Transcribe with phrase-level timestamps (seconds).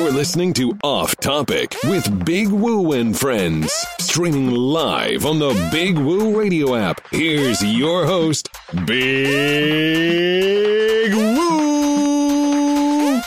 [0.00, 5.98] You're listening to Off Topic with Big Woo and Friends, streaming live on the Big
[5.98, 7.02] Woo Radio app.
[7.10, 8.48] Here's your host,
[8.86, 13.20] Big Woo.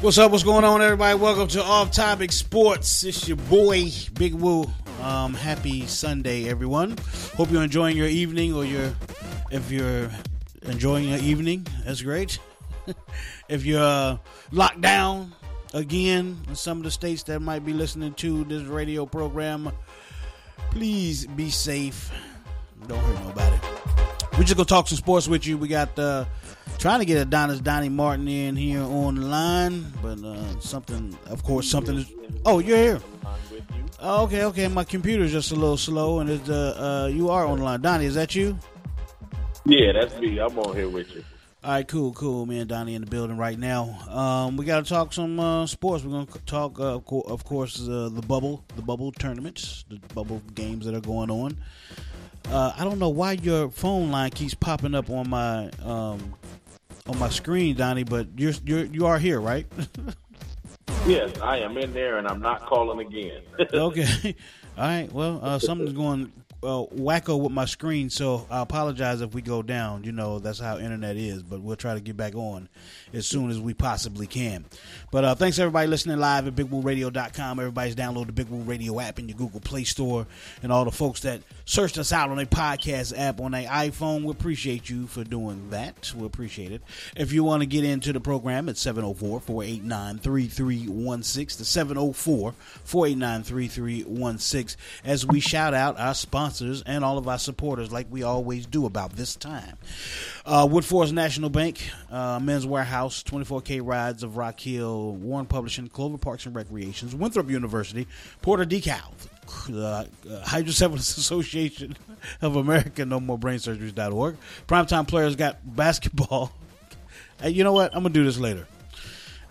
[0.00, 0.32] What's up?
[0.32, 1.16] What's going on, everybody?
[1.16, 3.04] Welcome to Off Topic Sports.
[3.04, 4.68] It's your boy, Big Woo.
[5.00, 6.96] Um, happy Sunday, everyone.
[7.36, 8.92] Hope you're enjoying your evening, or your
[9.52, 10.10] if you're
[10.68, 12.38] enjoying your evening, that's great.
[13.48, 14.18] if you're uh,
[14.52, 15.32] locked down
[15.74, 19.70] again in some of the states that might be listening to this radio program,
[20.70, 22.10] please be safe.
[22.86, 23.56] Don't hurt nobody.
[24.32, 25.56] We're just gonna talk some sports with you.
[25.56, 26.26] We got uh,
[26.78, 31.42] trying to get Adonis Donnie Martin in here on the line, but uh, something, of
[31.42, 32.12] course, something is.
[32.44, 33.00] Oh, you're here.
[33.98, 34.68] Oh, okay, okay.
[34.68, 37.80] My computer's just a little slow, and it's uh, uh, you are online.
[37.80, 38.58] Donnie, is that you?
[39.66, 40.38] Yeah, that's me.
[40.38, 41.24] I'm on here with you.
[41.64, 42.46] All right, cool, cool.
[42.46, 43.98] Me and Donnie in the building right now.
[44.08, 46.04] Um, we got to talk some uh, sports.
[46.04, 50.40] We're going to talk, uh, of course, uh, the bubble, the bubble tournaments, the bubble
[50.54, 51.56] games that are going on.
[52.48, 56.34] Uh, I don't know why your phone line keeps popping up on my um,
[57.08, 59.66] on my screen, Donnie, but you're you're you are here, right?
[61.06, 63.42] yes, I am in there, and I'm not calling again.
[63.74, 64.36] okay.
[64.78, 65.10] All right.
[65.12, 66.32] Well, uh, something's going
[66.62, 70.04] uh, wacko with my screen, so I apologize if we go down.
[70.04, 72.68] You know, that's how internet is, but we'll try to get back on
[73.12, 74.64] as soon as we possibly can.
[75.12, 77.60] But uh, thanks everybody listening live at BigWooRadio.com.
[77.60, 80.26] Everybody's download the Big Woo Radio app in your Google Play Store,
[80.62, 84.22] and all the folks that searched us out on a podcast app on their iPhone.
[84.22, 86.12] We appreciate you for doing that.
[86.16, 86.80] We appreciate it.
[87.16, 91.58] If you want to get into the program, it's 704 489 3316.
[91.58, 92.54] The 704
[92.84, 98.22] 489 3316 as we shout out our sponsors and all of our supporters like we
[98.22, 99.76] always do about this time.
[100.44, 106.18] Uh, Woodforest National Bank, uh, Men's Wearhouse, 24K Rides of Rock Hill, Warren Publishing, Clover
[106.18, 108.06] Parks and Recreations, Winthrop University,
[108.40, 109.12] Porter Decal,
[109.68, 111.96] the uh, Hydrocephalus Association
[112.42, 114.36] of America, no more brain surgeries.org.
[114.66, 116.52] Primetime Players got basketball.
[117.38, 117.94] Hey, you know what?
[117.94, 118.66] I'm going to do this later.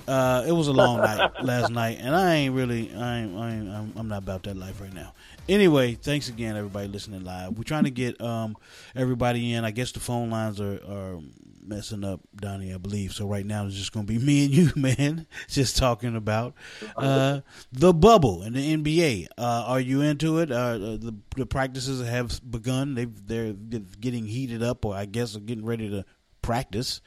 [0.08, 3.52] Uh, it was a long night last night, and I ain't really, I ain't, I
[3.52, 5.14] ain't, I'm, I'm not about that life right now.
[5.48, 7.56] Anyway, thanks again, everybody listening live.
[7.56, 8.58] We're trying to get um,
[8.96, 9.64] everybody in.
[9.64, 11.20] I guess the phone lines are, are
[11.68, 13.14] messing up, Donnie, I believe.
[13.14, 16.53] So right now it's just going to be me and you, man, just talking about
[16.96, 19.28] uh, the bubble and the NBA.
[19.38, 20.52] Uh, are you into it?
[20.52, 22.96] Uh, the, the practices have begun.
[22.96, 26.06] They they're getting heated up, or I guess are getting ready to
[26.42, 27.02] practice.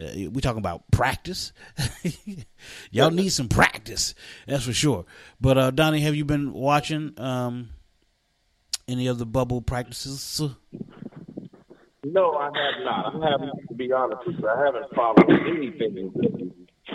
[0.00, 1.52] Uh, we talking about practice.
[2.90, 4.14] Y'all need some practice,
[4.46, 5.04] that's for sure.
[5.40, 7.70] But uh, Donnie, have you been watching um,
[8.88, 10.42] any of the bubble practices?
[12.04, 13.14] No, I have not.
[13.14, 16.12] I haven't, to be honest with you, I haven't followed anything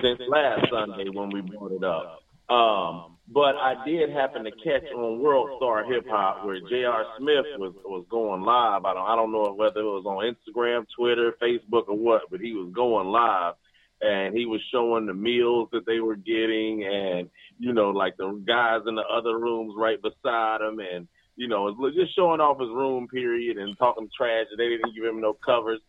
[0.01, 2.23] since last Sunday when we brought it up.
[2.53, 7.05] Um, but I did happen to catch on World Star Hip Hop where J.R.
[7.17, 8.85] Smith was was going live.
[8.85, 12.39] I don't I don't know whether it was on Instagram, Twitter, Facebook, or what, but
[12.39, 13.55] he was going live
[14.01, 17.29] and he was showing the meals that they were getting and
[17.59, 21.73] you know like the guys in the other rooms right beside him and you know
[21.93, 25.33] just showing off his room period and talking trash and they didn't give him no
[25.33, 25.79] covers.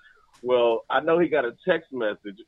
[0.42, 2.38] Well i know he got a text message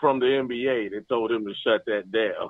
[0.00, 2.48] from the nba that told him to shut that down.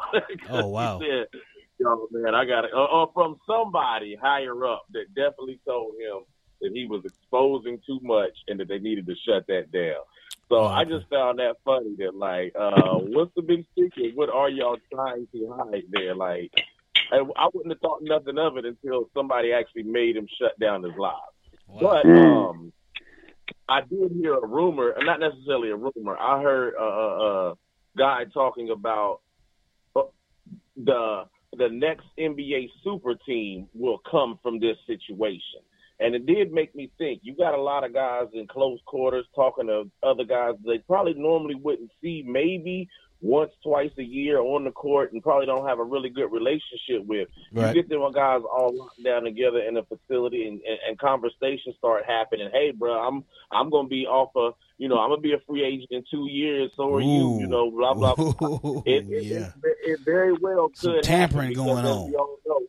[0.50, 0.98] Oh wow.
[0.98, 1.40] he said,
[1.78, 6.24] yo man i got it or, from somebody higher up that definitely told him
[6.60, 10.02] that he was exposing too much and that they needed to shut that down.
[10.48, 14.14] So Oh, I just found that funny that like, uh, what's the big secret?
[14.14, 16.14] What are y'all trying to hide there?
[16.14, 16.52] Like,
[17.12, 20.82] I, I wouldn't have thought nothing of it until somebody actually made him shut down
[20.82, 21.14] his live.
[21.80, 22.72] But um,
[23.68, 26.16] I did hear a rumor, not necessarily a rumor.
[26.18, 27.54] I heard a, a, a
[27.96, 29.20] guy talking about
[29.96, 30.02] uh,
[30.76, 31.24] the
[31.56, 35.60] the next NBA super team will come from this situation.
[36.00, 37.20] And it did make me think.
[37.22, 41.14] You got a lot of guys in close quarters talking to other guys they probably
[41.14, 42.88] normally wouldn't see maybe
[43.24, 47.06] once, twice a year on the court and probably don't have a really good relationship
[47.06, 47.26] with.
[47.52, 47.74] Right.
[47.74, 51.74] You get them guys all locked down together in a facility and, and, and conversations
[51.78, 52.50] start happening.
[52.52, 55.64] Hey, bro, I'm I'm gonna be off of you know I'm gonna be a free
[55.64, 56.70] agent in two years.
[56.76, 57.40] So are you.
[57.40, 58.14] You know, blah blah.
[58.14, 58.82] blah.
[58.84, 59.52] It, it, yeah.
[59.64, 62.10] it, it very well could Some tampering going on.
[62.10, 62.60] we all know,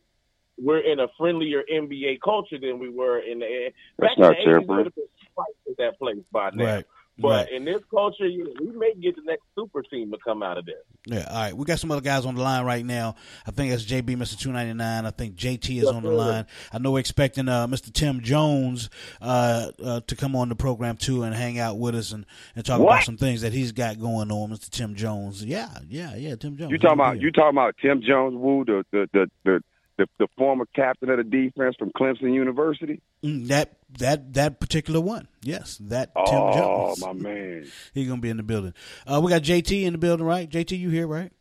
[0.57, 4.29] we're in a friendlier NBA culture than we were in the back That's in not
[4.29, 4.45] the 80s.
[4.45, 4.67] tampering.
[4.77, 5.05] Would have been
[5.35, 6.63] fights at that place by now.
[6.75, 6.85] Right.
[7.17, 7.51] But Right.
[7.53, 10.75] in this culture, we may get the next super team to come out of this.
[11.05, 11.55] Yeah, all right.
[11.55, 13.15] We got some other guys on the line right now.
[13.47, 14.37] I think that's JB, Mr.
[14.37, 15.05] Two Ninety Nine.
[15.05, 16.13] I think JT is Yes, on the sir.
[16.15, 16.45] line.
[16.73, 17.93] I know we're expecting uh, Mr.
[17.93, 18.89] Tim Jones
[19.21, 22.25] uh, uh, to come on the program too and hang out with us and,
[22.55, 24.49] and talk about some things that he's got going on.
[24.49, 24.69] Mr.
[24.69, 25.43] Tim Jones.
[25.45, 26.35] Yeah, yeah, yeah.
[26.35, 26.71] Tim Jones.
[26.71, 29.63] You talking about you talking about Tim Jones Woo, the the the the,
[29.97, 33.01] the, the former captain of the defense from Clemson University?
[33.23, 35.27] Mm, that that that particular one?
[35.41, 37.01] Yes, that Tim Jones.
[37.03, 37.65] oh, my man.
[37.93, 38.73] He's gonna be in the building.
[39.07, 40.49] Uh, we got JT in the building, right?
[40.49, 41.31] JT, you here, right?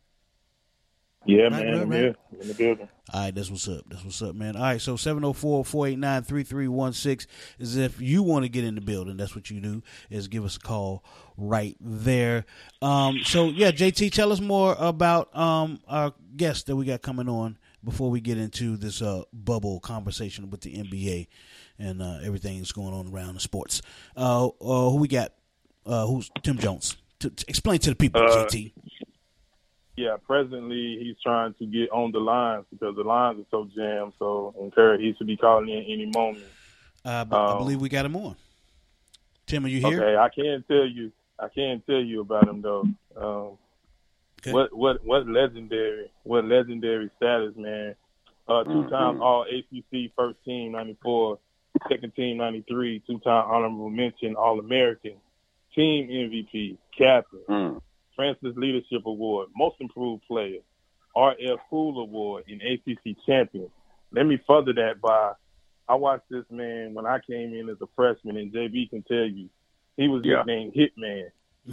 [1.27, 1.99] Yeah, Right, man, right, I'm right.
[1.99, 2.87] here I'm in the building.
[3.11, 3.81] All right, that's what's up.
[3.89, 4.55] That's what's up, man.
[4.55, 7.27] All right, so 704-489-3316
[7.59, 9.17] is if you want to get in the building.
[9.17, 11.03] That's what you do, is give us a call
[11.37, 12.45] right there.
[12.81, 17.29] Um, so, yeah, JT, tell us more about um, our guest that we got coming
[17.29, 21.27] on before we get into this uh, bubble conversation with the NBA
[21.79, 23.81] and uh, everything that's going on around the sports.
[24.17, 25.31] Uh, uh, who we got?
[25.85, 26.97] Uh, who's Tim Jones?
[27.19, 28.73] T- t- explain to the people, Uh, JT.
[29.97, 34.11] Yeah, presently he's trying to get on the lines because the lines are so jammed.
[34.19, 36.43] So, and Curry, he should be calling in any moment.
[37.05, 38.35] Uh, but I um, believe we got him on.
[39.45, 40.03] Tim, are you here?
[40.03, 41.11] Okay, I can't tell you.
[41.39, 42.87] I can't tell you about him though.
[43.15, 43.57] Um,
[44.45, 44.53] Okay.
[44.53, 46.11] What what what legendary?
[46.23, 47.95] What legendary status, man?
[48.47, 51.39] Uh, two time All ACC, first team '94,
[51.89, 55.15] second team '93, two time honorable mention All American,
[55.73, 57.81] team MVP, captain, Mm.
[58.15, 60.59] Francis Leadership Award, Most Improved Player,
[61.15, 61.59] R.F.
[61.69, 63.69] Fool Award, and ACC Champion.
[64.11, 65.33] Let me further that by
[65.89, 69.25] I watched this man when I came in as a freshman, and JB can tell
[69.25, 69.49] you
[69.97, 70.37] he was Yeah.
[70.45, 71.31] nicknamed Hitman.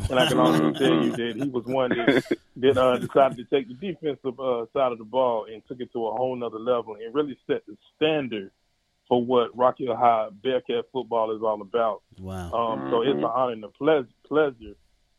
[0.08, 3.44] And I can also tell you that he was one that, that uh, decided to
[3.44, 6.58] take the defensive uh, side of the ball and took it to a whole nother
[6.58, 8.50] level and really set the standard
[9.08, 12.02] for what Rock Hill High Bearcat football is all about.
[12.18, 12.52] Wow.
[12.52, 14.74] Um, so it's an honor and a pleasure, pleasure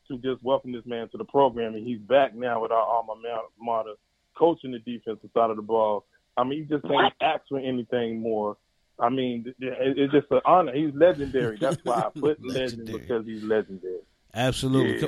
[0.07, 3.13] to just welcome this man to the program, and he's back now with our alma
[3.59, 3.93] mater,
[4.35, 6.05] coaching the defensive side of the ball.
[6.35, 8.57] I mean, you just can't ask for anything more.
[8.99, 10.73] I mean, it's just an honor.
[10.73, 11.57] He's legendary.
[11.57, 12.99] That's why I put legend Legendary.
[12.99, 14.01] because he's legendary.
[14.33, 15.01] Absolutely.
[15.01, 15.07] Yeah.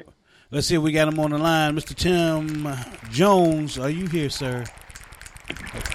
[0.52, 1.76] Let's see if we got him on the line.
[1.76, 1.96] Mr.
[1.96, 2.68] Tim
[3.12, 4.64] Jones, are you here, sir?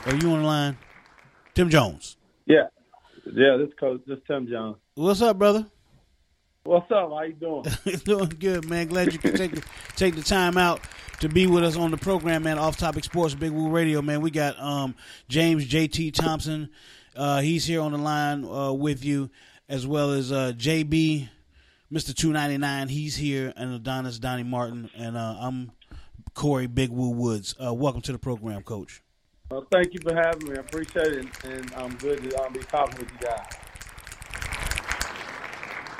[0.07, 0.77] Are you on the line?
[1.55, 2.17] Tim Jones.
[2.47, 2.65] Yeah,
[3.27, 3.57] yeah.
[3.57, 4.77] This coach, this Tim Jones.
[4.95, 5.67] What's up, brother?
[6.65, 7.11] What's up?
[7.11, 7.65] How you doing?
[8.05, 8.89] Doing good, man.
[8.89, 9.63] Glad you could take the,
[9.97, 10.81] take the time out
[11.21, 12.59] to be with us on the program, man.
[12.59, 14.21] Off Topic Sports, Big Woo Radio, man.
[14.21, 14.95] We got um,
[15.29, 16.69] James JT Thompson.
[17.17, 19.31] Uh, he's here on the line uh, with you,
[19.71, 21.29] as well as uh, JB,
[21.93, 22.15] Mr.
[22.15, 22.89] Two Ninety Nine.
[22.89, 25.73] He's here, and Adonis Donnie Martin, and uh, I'm
[26.35, 27.57] Corey Big Woo Woods.
[27.63, 29.03] Uh, welcome to the program, Coach.
[29.51, 30.57] well, thank you for having me.
[30.57, 33.57] I appreciate it, and I'm good to um, be talking with you guys.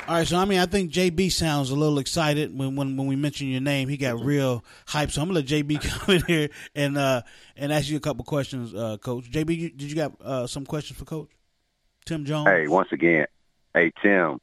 [0.07, 3.09] All right, so I mean, I think JB sounds a little excited when when, when
[3.09, 3.89] we mention your name.
[3.89, 5.11] He got real hype.
[5.11, 7.23] So I'm gonna let JB come in here and uh,
[7.57, 9.29] and ask you a couple questions, uh, Coach.
[9.29, 11.31] JB, you, did you got uh, some questions for Coach
[12.05, 12.49] Tim Jones?
[12.49, 13.27] Hey, once again,
[13.75, 14.41] hey Tim,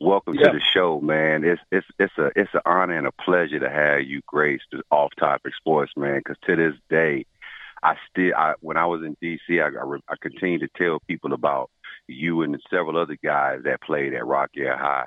[0.00, 0.48] welcome Yeah.
[0.50, 1.44] to the show, man.
[1.44, 4.82] It's it's it's a it's an honor and a pleasure to have you grace the
[4.90, 6.18] off topic sports, man.
[6.18, 7.26] Because to this day,
[7.82, 11.00] I still I when I was in DC, I I, re- I continue to tell
[11.06, 11.70] people about
[12.06, 15.06] you and several other guys that played at Rock Hill High,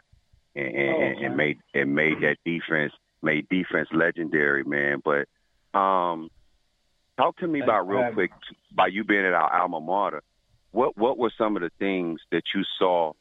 [0.55, 5.01] and and, Oh, and, and made and made that defense made defense legendary, man.
[5.03, 5.27] But
[5.77, 6.29] um,
[7.17, 8.31] talk to me Thanks about real quick
[8.71, 10.21] by you being at our alma mater.
[10.71, 13.13] What what were some of the things that you saw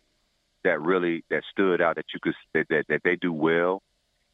[0.66, 3.82] that really that stood out that you could that that, that they do well,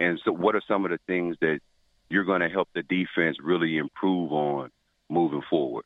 [0.00, 1.60] and so what are some of the things that
[2.08, 4.70] you're going to help the defense really improve on
[5.08, 5.84] moving forward?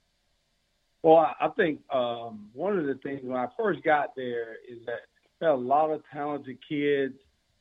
[1.02, 5.02] Well, I, think um, one of the things when I first got there is that
[5.38, 7.14] there are a lot of talented kids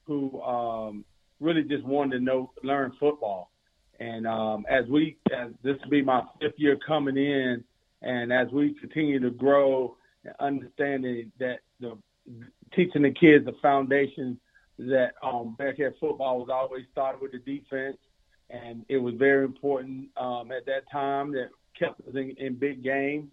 [0.06, 1.06] who um,
[1.40, 3.52] really just wanted to know learn football.
[4.00, 7.64] And um, as we, as this will be my fifth year coming in,
[8.02, 11.98] and as we continue to grow and understanding that the
[12.76, 14.40] teaching the kids the foundation
[14.78, 17.98] that um, Bearcat football was always started with the defense,
[18.50, 22.84] and it was very important um, at that time that kept us in, in big
[22.84, 23.30] games.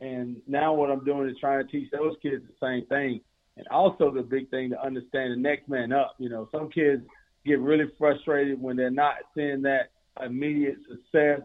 [0.00, 3.20] And now what I'm doing is trying to teach those kids the same thing.
[3.56, 6.14] And also the big thing to understand the next man up.
[6.18, 7.02] You know, some kids
[7.46, 9.90] get really frustrated when they're not seeing that
[10.24, 11.40] immediate success,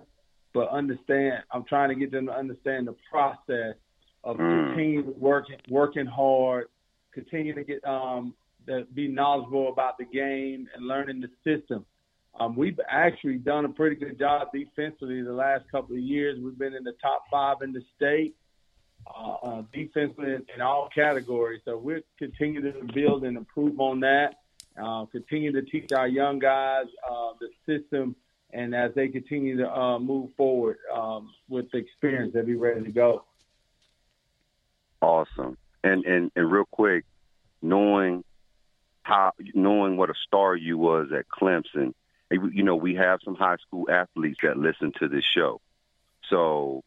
[0.54, 3.76] but understand I'm trying to get them to understand the process
[4.24, 4.68] of Mm.
[4.70, 6.68] continuing working working hard,
[7.14, 8.34] continue to get um
[8.68, 11.86] to be knowledgeable about the game and learning the system.
[12.40, 16.40] Um, we've actually done a pretty good job defensively the last couple of years.
[16.40, 18.36] We've been in the top five in the state
[19.08, 21.62] uh, uh, defensively in, in all categories.
[21.66, 24.36] So we're continuing to build and improve on that.
[24.82, 28.16] uh, continue to teach our young guys uh, the system,
[28.52, 32.84] and as they continue to uh, move forward um, with the experience, they'll be ready
[32.84, 33.24] to go.
[35.02, 35.58] Awesome.
[35.84, 37.06] And and and real quick,
[37.62, 38.24] knowing
[39.04, 41.94] how knowing what a star you was at Clemson,
[42.32, 45.62] eh, you know we have some high school athletes that listen to this show.
[46.30, 46.84] So,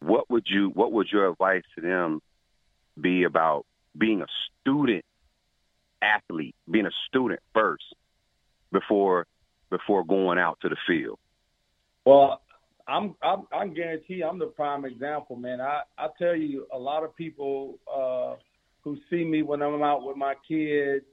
[0.00, 2.20] what would you what would your advice to them
[3.00, 3.66] be about
[3.96, 4.26] being a
[4.60, 5.04] student
[6.02, 7.84] athlete, being a student first
[8.72, 9.26] before
[9.68, 11.18] before going out to the field?
[12.04, 12.40] Well,
[12.90, 15.60] I'm, I'm I guarantee I'm the prime example, man.
[15.60, 18.34] I I tell you, a lot of people uh,
[18.82, 21.04] who see me when I'm out with my kids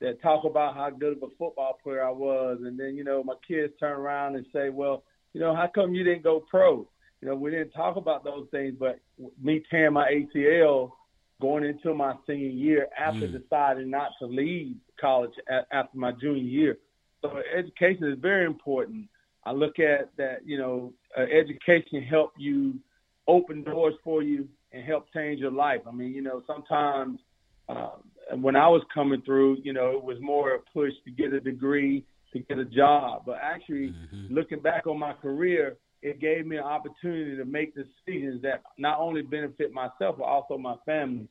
[0.00, 3.22] that talk about how good of a football player I was, and then you know
[3.22, 6.88] my kids turn around and say, well, you know, how come you didn't go pro?
[7.20, 8.98] You know, we didn't talk about those things, but
[9.40, 10.90] me tearing my ACL
[11.40, 13.40] going into my senior year after mm.
[13.40, 15.32] deciding not to leave college
[15.72, 16.78] after my junior year.
[17.20, 19.06] So education is very important.
[19.44, 22.78] I look at that, you know, uh, education help you
[23.26, 25.80] open doors for you and help change your life.
[25.86, 27.20] I mean, you know, sometimes
[27.68, 27.90] uh,
[28.34, 31.40] when I was coming through, you know, it was more a push to get a
[31.40, 33.22] degree, to get a job.
[33.26, 34.34] But actually, mm-hmm.
[34.34, 38.98] looking back on my career, it gave me an opportunity to make decisions that not
[38.98, 41.28] only benefit myself but also my family.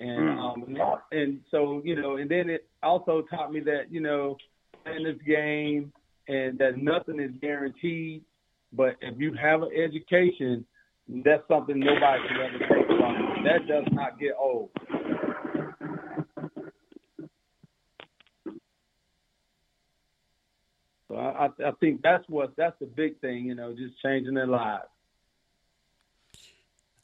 [0.00, 0.38] And mm.
[0.38, 4.36] um, and so you know, and then it also taught me that you know,
[4.82, 5.92] playing this game
[6.28, 8.22] and that nothing is guaranteed.
[8.72, 10.64] But if you have an education,
[11.24, 13.44] that's something nobody can ever take from you.
[13.44, 14.70] That does not get old.
[21.08, 24.46] So I, I think that's what that's the big thing, you know, just changing their
[24.46, 24.84] lives.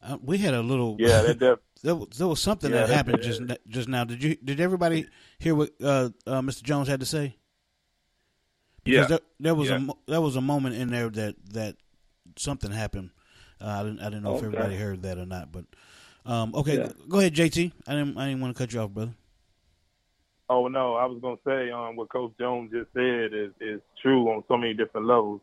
[0.02, 0.96] Uh, we had a little.
[0.98, 4.04] Yeah, that def- there, was, there was something yeah, that happened just just now.
[4.04, 4.36] Did you?
[4.36, 5.06] Did everybody
[5.38, 6.62] hear what uh, uh, Mr.
[6.62, 7.36] Jones had to say?
[8.84, 9.78] Because yeah, there, there was yeah.
[9.88, 11.76] a there was a moment in there that that
[12.36, 13.10] something happened.
[13.60, 14.38] Uh, I didn't I didn't know okay.
[14.38, 15.64] if everybody heard that or not, but
[16.24, 16.88] um, okay, yeah.
[17.08, 17.72] go ahead, JT.
[17.86, 19.12] I didn't I didn't want to cut you off, brother.
[20.48, 24.28] Oh no, I was gonna say um, what Coach Jones just said is is true
[24.28, 25.40] on so many different levels.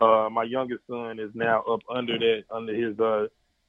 [0.00, 3.26] Uh, my youngest son is now up under that under his uh,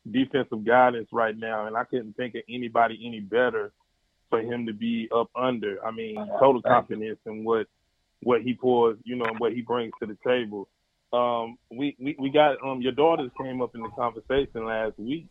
[0.10, 3.72] defensive guidance right now, and I couldn't think of anybody any better
[4.30, 5.78] for him to be up under.
[5.86, 7.68] I mean, total confidence in what
[8.24, 10.68] what he pours, you know, and what he brings to the table.
[11.14, 15.28] Um, we, we we got um your daughters came up in the conversation last week,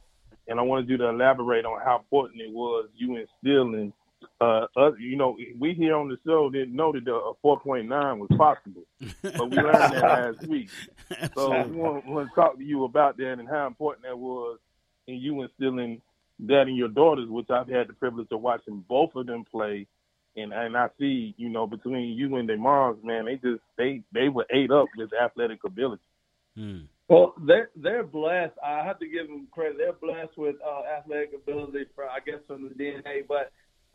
[0.47, 3.93] and I wanted you to elaborate on how important it was you instilling
[4.41, 8.29] uh, uh, you know, we here on the show didn't know that a 4.9 was
[8.37, 8.83] possible,
[9.23, 10.71] but we learned that last week.
[11.35, 14.59] So we want, want to talk to you about that and how important that was
[15.09, 16.01] in you instilling
[16.39, 19.89] that in your daughters, which I've had the privilege of watching both of them play.
[20.37, 24.03] And and I see, you know, between you and their moms, man, they just they
[24.13, 26.03] they were ate up with athletic ability.
[26.57, 26.81] Hmm.
[27.09, 28.55] Well, they're they're blessed.
[28.65, 29.79] I have to give them credit.
[29.79, 33.27] They're blessed with uh, athletic ability, for I guess from the DNA.
[33.27, 33.51] But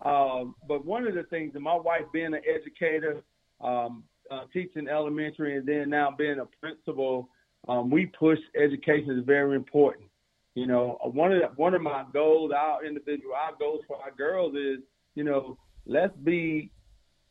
[0.08, 3.22] um, but one of the things, and my wife being an educator,
[3.64, 7.30] um, uh, teaching elementary, and then now being a principal,
[7.70, 10.10] um, we push education is very important.
[10.56, 13.98] You know, uh, one of the, one of my goals, our individual, our goals for
[13.98, 14.80] our girls is,
[15.16, 16.72] you know, let's be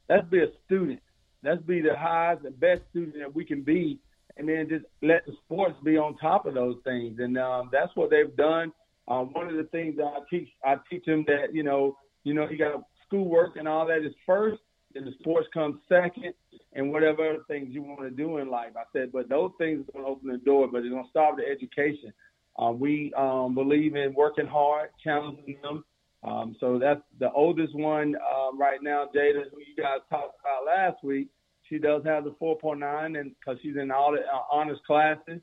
[0.09, 1.01] let's be a student.
[1.43, 3.99] Let's be the highest and best student that we can be,
[4.37, 7.19] and then just let the sports be on top of those things.
[7.19, 8.73] And um, that's what they've done.
[9.07, 12.33] Um, one of the things that I teach, I teach them that you know you
[12.33, 14.61] know, you got schoolwork and all that is first,
[14.93, 16.33] then the sports comes second,
[16.73, 18.71] and whatever other things you want to do in life.
[18.77, 21.11] I said, but those things are going to open the door, but it's going to
[21.11, 22.13] start with education.
[22.61, 25.85] Uh, we um, believe in working hard, challenging them.
[26.25, 30.67] Um, so that's the oldest one uh, right now, Jada, who you guys talked about
[30.67, 31.29] last week.
[31.69, 35.41] She does have the 4.9, and because she's in all the uh, honors classes,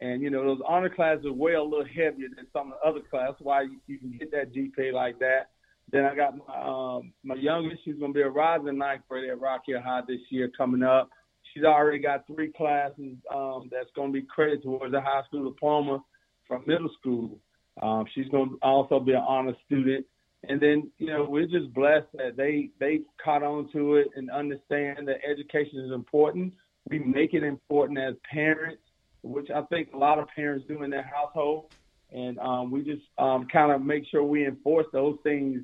[0.00, 2.88] and you know those honor classes are way a little heavier than some of the
[2.88, 3.36] other classes.
[3.40, 5.50] Why you, you can get that GPA like that.
[5.92, 7.82] Then I got my, um, my youngest.
[7.84, 10.82] She's going to be a rising ninth grade at Rock Hill High this year coming
[10.82, 11.10] up.
[11.52, 15.50] She's already got three classes um, that's going to be credited towards a high school
[15.50, 16.02] diploma
[16.46, 17.38] from middle school.
[17.82, 20.06] Um, she's going to also be an honor student.
[20.48, 24.30] And then, you know, we're just blessed that they they caught on to it and
[24.30, 26.54] understand that education is important.
[26.88, 28.82] We make it important as parents,
[29.22, 31.66] which I think a lot of parents do in their household.
[32.12, 35.60] And um, we just um, kind of make sure we enforce those things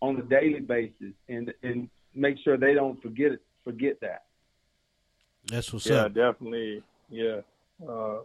[0.00, 4.24] on a daily basis and and make sure they don't forget it, forget that.
[5.46, 6.12] That's what's yeah, up.
[6.14, 6.82] Yeah, definitely.
[7.10, 7.40] Yeah.
[7.86, 8.20] Uh,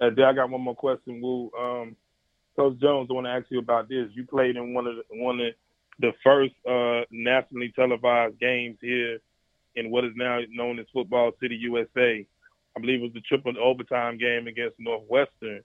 [0.00, 1.50] I got one more question, Woo.
[1.58, 1.96] Um,
[2.58, 4.08] Coach Jones, I want to ask you about this.
[4.14, 5.52] You played in one of the, one of
[6.00, 9.20] the first uh, nationally televised games here
[9.76, 12.26] in what is now known as Football City, USA.
[12.76, 15.62] I believe it was the triple overtime game against Northwestern.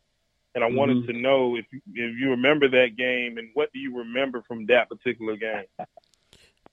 [0.53, 0.77] And I mm-hmm.
[0.77, 4.43] wanted to know if you, if you remember that game and what do you remember
[4.47, 5.65] from that particular game?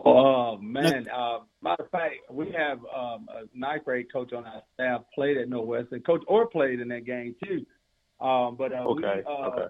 [0.02, 1.08] Oh man!
[1.14, 5.36] Uh, matter of fact, we have um, a ninth grade coach on our staff played
[5.36, 7.66] at Northwestern, coach or played in that game too.
[8.24, 9.66] Um, but uh, okay, we, uh, okay.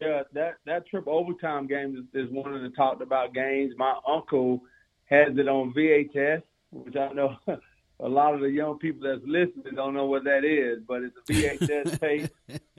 [0.00, 3.72] Yeah, that that trip overtime game is, is one of the talked about games.
[3.78, 4.60] My uncle
[5.06, 7.36] has it on VHS, which I know
[8.00, 11.16] a lot of the young people that's listening don't know what that is, but it's
[11.16, 12.30] a VHS tape.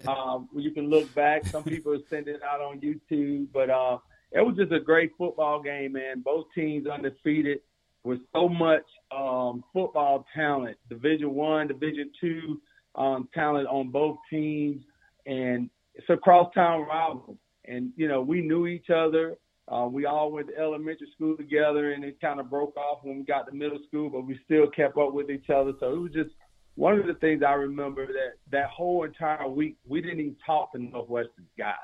[0.07, 1.45] Um, you can look back.
[1.45, 3.97] Some people send it out on YouTube, but uh,
[4.31, 6.21] it was just a great football game, man.
[6.23, 7.59] Both teams undefeated
[8.03, 12.61] with so much um, football talent, Division One, Division Two
[12.95, 14.83] um, talent on both teams,
[15.25, 17.37] and it's a crosstown rival.
[17.65, 19.35] And you know, we knew each other.
[19.67, 23.17] Uh, we all went to elementary school together, and it kind of broke off when
[23.17, 25.73] we got to middle school, but we still kept up with each other.
[25.79, 26.29] So it was just
[26.75, 30.71] one of the things I remember that that whole entire week we didn't even talk
[30.71, 31.75] to Northwestern guys.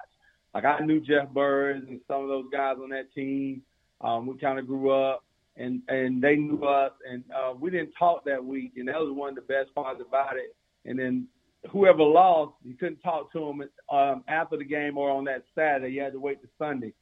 [0.53, 3.63] Like I knew Jeff Burris and some of those guys on that team.
[4.01, 5.25] Um, we kind of grew up,
[5.57, 9.11] and and they knew us, and uh, we didn't talk that week, and that was
[9.13, 10.55] one of the best parts about it.
[10.85, 11.27] And then
[11.71, 15.93] whoever lost, you couldn't talk to them um, after the game or on that Saturday.
[15.93, 16.93] You had to wait to Sunday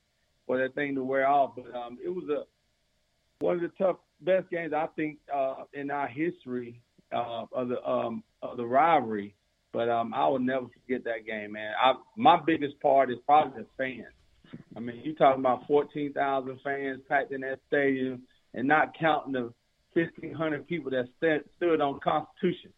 [0.46, 1.54] for that thing to wear off.
[1.56, 2.44] But um, it was a
[3.44, 6.80] one of the tough best games I think uh, in our history
[7.12, 9.36] uh, of the um, of the rivalry.
[9.74, 11.72] But um, I will never forget that game, man.
[11.82, 14.14] I, my biggest part is probably the fans.
[14.76, 19.54] I mean, you talking about 14,000 fans packed in that stadium, and not counting the
[19.94, 22.74] 1,500 people that st- stood on Constitution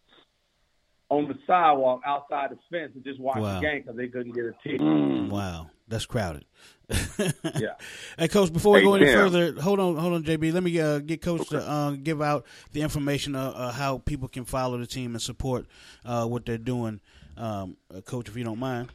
[1.13, 3.55] on the sidewalk outside the fence and just watch wow.
[3.55, 4.81] the game because they couldn't get a ticket.
[4.81, 5.29] Mm.
[5.29, 6.45] Wow, that's crowded.
[7.19, 7.75] yeah.
[8.17, 9.15] Hey, coach, before we hey, go any Tim.
[9.15, 10.51] further, hold on, hold on, JB.
[10.51, 11.57] Let me uh, get coach okay.
[11.57, 15.21] to uh, give out the information of uh, how people can follow the team and
[15.21, 15.67] support
[16.03, 16.99] uh, what they're doing.
[17.37, 18.89] Um, uh, coach, if you don't mind.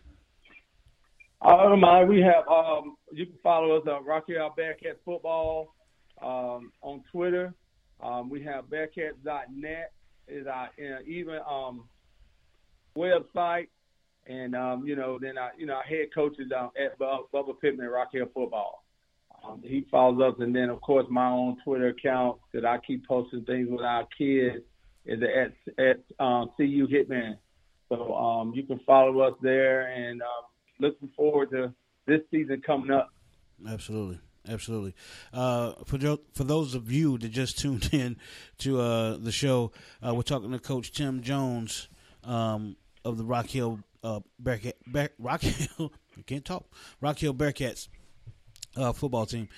[1.41, 2.09] I don't mind.
[2.09, 5.75] We have um, you can follow us on Rock Hill Bearcats Football
[6.21, 7.55] um, on Twitter.
[8.03, 9.93] Um, we have Bearcats.net
[10.29, 10.69] is our
[11.07, 11.85] even um,
[12.99, 13.69] website,
[14.27, 17.87] and um, you know, then I, you know our head coach is at Bubba Pittman
[17.87, 18.85] at Rock Hill Football.
[19.45, 23.07] Um, he follows us, and then of course my own Twitter account that I keep
[23.07, 24.65] posting things with our kids
[25.07, 27.37] is at at um, CU Hitman.
[27.89, 30.45] So um, you can follow us there, and um,
[30.81, 31.73] looking forward to
[32.07, 33.11] this season coming up.
[33.67, 34.21] Absolutely.
[34.49, 34.95] Absolutely.
[35.33, 35.99] Uh, for
[36.33, 38.17] for those of you that just tuned in
[38.59, 39.73] to uh, the show,
[40.07, 41.89] uh, we're talking to Coach Tim Jones
[42.25, 45.93] um, of the Rock Hill uh, Bearcat, Bear, Rock Hill.
[46.19, 46.65] I can't talk.
[47.01, 47.89] Rock Hill Bearcats
[48.77, 49.49] uh, football team.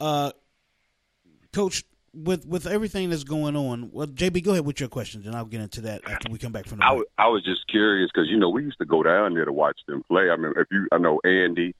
[0.00, 0.32] Uh,
[1.52, 5.34] Coach, with with everything that's going on, well, JB, go ahead with your questions, and
[5.34, 6.84] I'll get into that after we come back from the.
[6.84, 9.44] I, w- I was just curious because you know we used to go down there
[9.44, 10.30] to watch them play.
[10.30, 11.74] I mean, if you, I know Andy,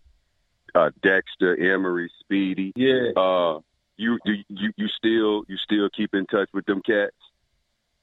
[0.75, 2.73] uh, Dexter, Emery, Speedy.
[2.77, 3.11] Yeah.
[3.17, 3.61] Uh,
[3.97, 7.17] you you you still you still keep in touch with them cats?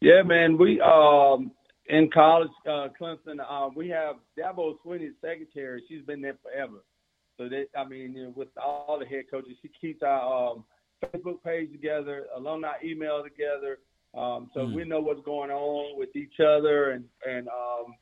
[0.02, 0.58] Yeah, man.
[0.58, 1.52] We um
[1.88, 5.84] in college, uh, Clemson, uh, we have Dabo Swinney's secretary.
[5.88, 6.84] She's been there forever.
[7.38, 10.64] So that I mean, you know, with all the head coaches, she keeps our um,
[11.04, 13.80] Facebook page together, alumni email together.
[14.18, 14.74] Um, so mm.
[14.74, 17.96] we know what's going on with each other and and um,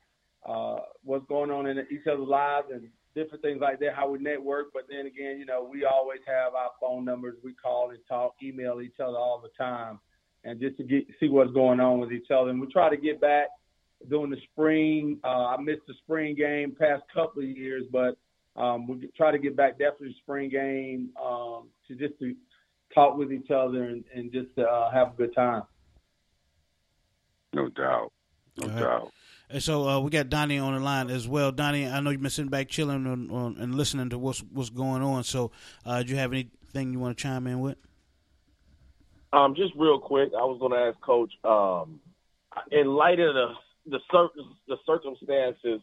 [0.47, 4.19] uh, what's going on in each other's lives and different things like that, how we
[4.19, 4.67] network.
[4.71, 7.35] But then again, you know, we always have our phone numbers.
[7.43, 9.99] We call and talk, email each other all the time,
[10.43, 12.51] and just to get see what's going on with each other.
[12.51, 13.47] And we try to get back
[14.09, 15.19] during the spring.
[15.23, 18.17] Uh, I missed the spring game past couple of years, but
[18.55, 22.35] um, we try to get back definitely spring game um, to just to
[22.93, 25.63] talk with each other and, and just to, uh, have a good time.
[27.53, 28.11] No doubt.
[28.57, 28.79] No right.
[28.79, 29.11] doubt.
[29.49, 31.51] And so uh, we got Donnie on the line as well.
[31.51, 34.69] Donnie, I know you've been sitting back chilling on, on, and listening to what's what's
[34.69, 35.23] going on.
[35.23, 35.51] So,
[35.85, 37.77] uh, do you have anything you want to chime in with?
[39.31, 41.31] Um, just real quick, I was going to ask Coach.
[41.43, 41.99] Um,
[42.71, 43.47] in light of the
[43.85, 44.29] the, cir-
[44.67, 45.81] the circumstances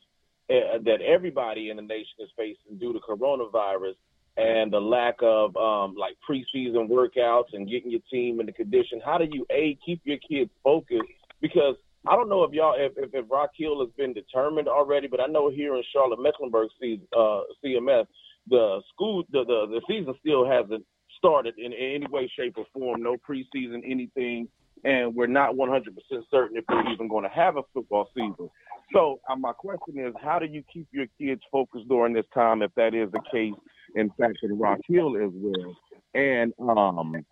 [0.50, 3.94] uh, that everybody in the nation is facing due to coronavirus
[4.36, 9.00] and the lack of um, like preseason workouts and getting your team in the condition,
[9.04, 11.02] how do you a keep your kids focused?
[11.40, 11.74] Because
[12.06, 15.20] I don't know if y'all if, if, if Rock Hill has been determined already, but
[15.20, 18.06] I know here in Charlotte Mecklenburg uh, CMS,
[18.48, 20.84] the school the, the the season still hasn't
[21.18, 23.02] started in any way, shape, or form.
[23.02, 24.48] No preseason, anything,
[24.84, 25.84] and we're not 100%
[26.30, 28.48] certain if we're even going to have a football season.
[28.92, 32.62] So uh, my question is, how do you keep your kids focused during this time,
[32.62, 33.54] if that is the case,
[33.94, 35.76] in fact, in Rock Hill as well?
[36.14, 37.24] And um,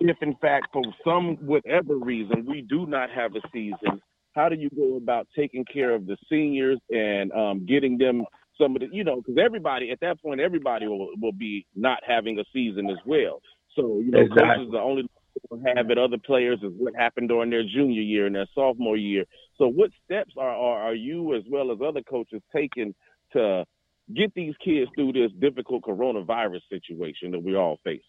[0.00, 4.02] if in fact for some whatever reason we do not have a season,
[4.34, 8.24] how do you go about taking care of the seniors and um, getting them
[8.60, 11.98] some of the, you know, because everybody at that point, everybody will, will be not
[12.06, 13.40] having a season as well.
[13.74, 14.42] So, you know, exactly.
[14.42, 15.08] coaches the only
[15.66, 15.98] have it.
[15.98, 19.24] Other players is what happened during their junior year and their sophomore year.
[19.56, 22.94] So, what steps are, are, are you as well as other coaches taking
[23.32, 23.64] to
[24.14, 28.02] get these kids through this difficult coronavirus situation that we're all facing?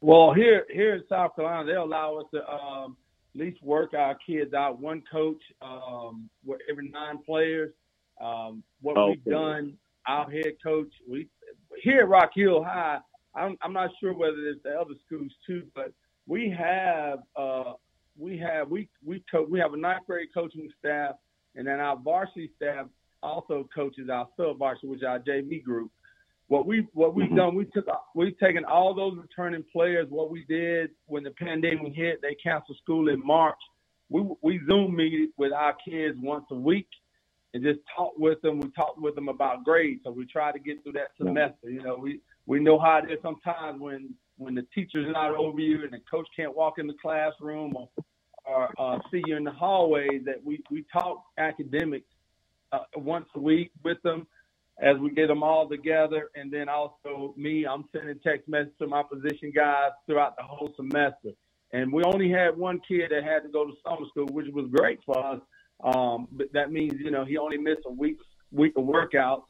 [0.00, 2.96] Well, here here in South Carolina, they allow us to um,
[3.34, 4.80] at least work our kids out.
[4.80, 6.28] One coach um,
[6.68, 7.72] every nine players.
[8.20, 9.20] Um, what okay.
[9.24, 9.74] we've done,
[10.06, 11.28] our head coach, we
[11.82, 12.98] here at Rock Hill High.
[13.34, 15.92] I'm, I'm not sure whether it's the other schools too, but
[16.26, 17.72] we have uh,
[18.18, 21.14] we have we we co- we have a ninth grade coaching staff,
[21.54, 22.86] and then our varsity staff
[23.22, 25.90] also coaches our sub varsity, which is our JV group.
[26.48, 27.36] What we what we've mm-hmm.
[27.36, 30.06] done, we took we've taken all those returning players.
[30.10, 33.58] What we did when the pandemic hit, they canceled school in March.
[34.08, 36.88] We we Zoom meet with our kids once a week
[37.54, 38.60] and just talk with them.
[38.60, 41.70] We talk with them about grades, so we try to get through that semester.
[41.70, 45.60] You know, we we know how it is sometimes when when the teacher's not over
[45.60, 47.88] you and the coach can't walk in the classroom or
[48.44, 50.18] or uh, see you in the hallway.
[50.24, 52.08] That we we talk academics
[52.72, 54.26] uh, once a week with them
[54.80, 58.86] as we get them all together, and then also me, I'm sending text messages to
[58.86, 61.30] my position guys throughout the whole semester.
[61.72, 64.68] And we only had one kid that had to go to summer school, which was
[64.70, 65.40] great for us
[65.82, 68.18] um, but that means, you know, he only missed a week
[68.50, 69.42] week of workouts.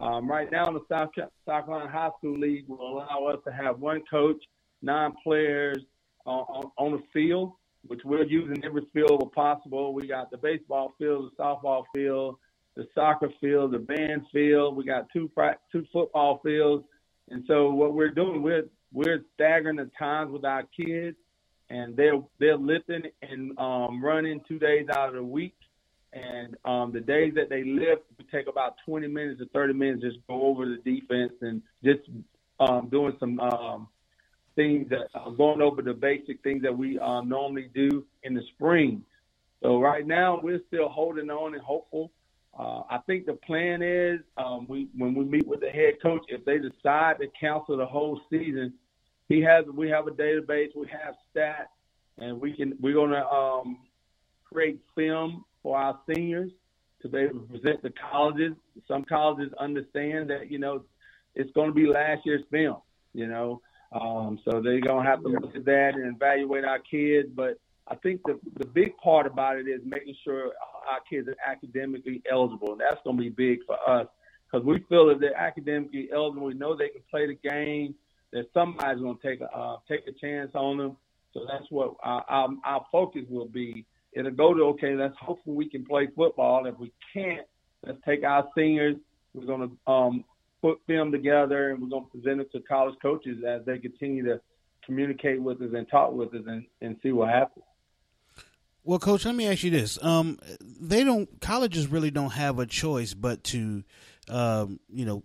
[0.00, 3.80] Um, right now, the South, South Carolina High School League will allow us to have
[3.80, 4.42] one coach,
[4.80, 5.78] nine players
[6.26, 7.52] uh, on, on the field,
[7.86, 9.92] which we're using every field possible.
[9.92, 12.36] We got the baseball field, the softball field,
[12.76, 14.74] the soccer field, the band field.
[14.74, 15.30] We got two
[15.70, 16.84] two football fields,
[17.28, 21.16] and so what we're doing, we're we're staggering the times with our kids,
[21.68, 25.54] and they're they're lifting and um, running two days out of the week.
[26.12, 30.02] And um, the days that they lift, we take about 20 minutes to 30 minutes
[30.02, 32.00] just go over the defense and just
[32.58, 33.88] um, doing some um,
[34.56, 38.42] things that uh, going over the basic things that we uh, normally do in the
[38.54, 39.04] spring.
[39.62, 42.10] So right now we're still holding on and hopeful.
[42.58, 46.22] Uh, I think the plan is um, we when we meet with the head coach,
[46.28, 48.74] if they decide to cancel the whole season,
[49.28, 51.68] he has we have a database, we have stats,
[52.18, 53.78] and we can we're gonna um,
[54.44, 56.50] create film for our seniors
[57.02, 58.52] to be able to present to colleges.
[58.86, 60.84] Some colleges understand that, you know,
[61.34, 62.78] it's going to be last year's film,
[63.14, 63.60] you know.
[63.92, 67.28] Um, so they're going to have to look at that and evaluate our kids.
[67.34, 70.52] But I think the, the big part about it is making sure
[70.90, 72.72] our kids are academically eligible.
[72.72, 74.06] And that's going to be big for us
[74.50, 76.46] because we feel that they're academically eligible.
[76.46, 77.94] We know they can play the game.
[78.32, 80.96] That somebody's going to take a uh, take a chance on them.
[81.34, 84.94] So that's what our, our, our focus will be it'll go to okay.
[84.94, 86.66] Let's hopefully we can play football.
[86.66, 87.46] If we can't,
[87.86, 88.96] let's take our seniors.
[89.34, 90.24] We're going to um,
[90.60, 94.24] put them together, and we're going to present it to college coaches as they continue
[94.24, 94.40] to
[94.84, 97.64] communicate with us and talk with us, and, and see what happens.
[98.82, 102.66] Well, coach, let me ask you this: um, they don't colleges really don't have a
[102.66, 103.84] choice but to,
[104.28, 105.22] um, you know,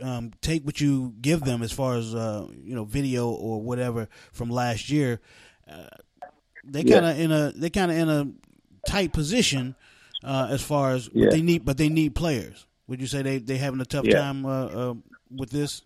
[0.00, 4.08] um, take what you give them as far as uh, you know video or whatever
[4.32, 5.20] from last year.
[5.70, 5.86] Uh,
[6.64, 7.24] they kind of yeah.
[7.24, 8.30] in a they kind of in a
[8.88, 9.74] tight position
[10.24, 11.28] uh, as far as yeah.
[11.30, 12.66] they need, but they need players.
[12.86, 14.18] Would you say they they having a tough yeah.
[14.18, 14.94] time uh, uh,
[15.30, 15.82] with this?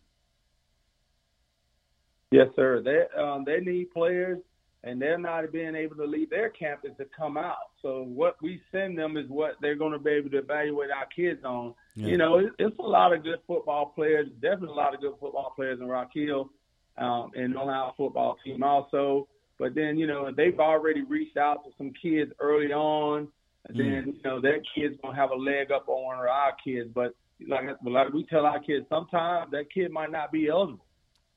[2.30, 2.82] Yes, sir.
[2.82, 4.38] They um, they need players,
[4.82, 7.56] and they're not being able to leave their campus to come out.
[7.82, 11.06] So what we send them is what they're going to be able to evaluate our
[11.06, 11.74] kids on.
[11.94, 14.28] You know, it, it's a lot of good football players.
[14.42, 16.50] Definitely a lot of good football players in Rock Hill,
[16.98, 19.28] um, and on our football team also.
[19.58, 23.28] But then, you know, they've already reached out to some kids early on.
[23.68, 24.16] And then, mm.
[24.16, 26.90] you know, that kid's going to have a leg up on one of our kids.
[26.94, 27.14] But
[27.48, 30.84] like, like we tell our kids, sometimes that kid might not be eligible.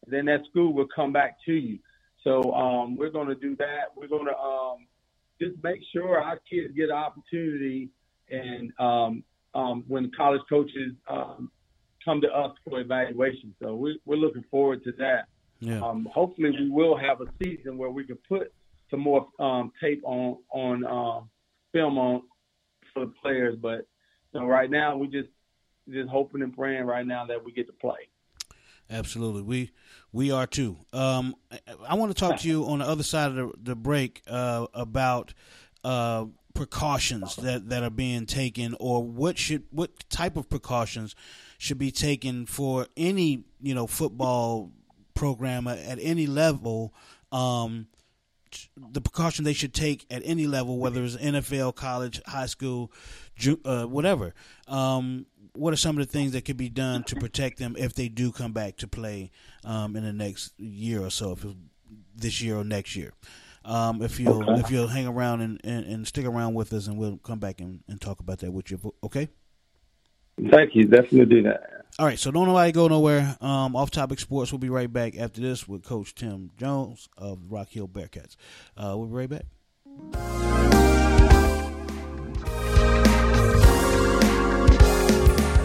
[0.05, 1.79] And then that school will come back to you.
[2.23, 3.95] So um, we're going to do that.
[3.95, 4.87] We're going to um,
[5.41, 7.89] just make sure our kids get an opportunity
[8.29, 9.23] and um,
[9.55, 11.49] um, when college coaches um,
[12.03, 13.55] come to us for evaluation.
[13.61, 15.27] So we, we're looking forward to that.
[15.59, 15.81] Yeah.
[15.81, 18.53] Um, hopefully, we will have a season where we can put
[18.89, 21.21] some more um, tape on on uh,
[21.71, 22.23] film on
[22.93, 23.55] for the players.
[23.55, 23.87] But
[24.33, 25.29] you know, right now, we just
[25.89, 28.09] just hoping and praying right now that we get to play.
[28.89, 29.71] Absolutely, we
[30.11, 30.77] we are too.
[30.93, 31.35] Um,
[31.87, 34.65] I, want to talk to you on the other side of the, the break uh,
[34.73, 35.33] about
[35.83, 41.15] uh, precautions that, that are being taken, or what should what type of precautions
[41.59, 44.71] should be taken for any you know football
[45.19, 46.93] program at any level
[47.31, 47.87] um,
[48.77, 52.91] the precaution they should take at any level, whether it's NFL, college, high school,
[53.65, 54.33] uh, whatever.
[54.67, 57.93] Um, what are some of the things that could be done to protect them if
[57.93, 59.31] they do come back to play
[59.63, 61.45] um, in the next year or so, if
[62.15, 63.13] this year or next year?
[63.65, 64.61] Um, if you'll okay.
[64.61, 67.59] if you'll hang around and, and, and, stick around with us, and we'll come back
[67.59, 68.79] and, and talk about that with you.
[69.03, 69.27] Okay.
[70.49, 70.85] Thank you.
[70.85, 71.78] Definitely do that.
[71.99, 73.35] All right, so don't nobody go nowhere.
[73.41, 74.53] Um, Off Topic Sports.
[74.53, 78.37] We'll be right back after this with Coach Tim Jones of Rock Hill Bearcats.
[78.77, 79.43] Uh, we'll be right back.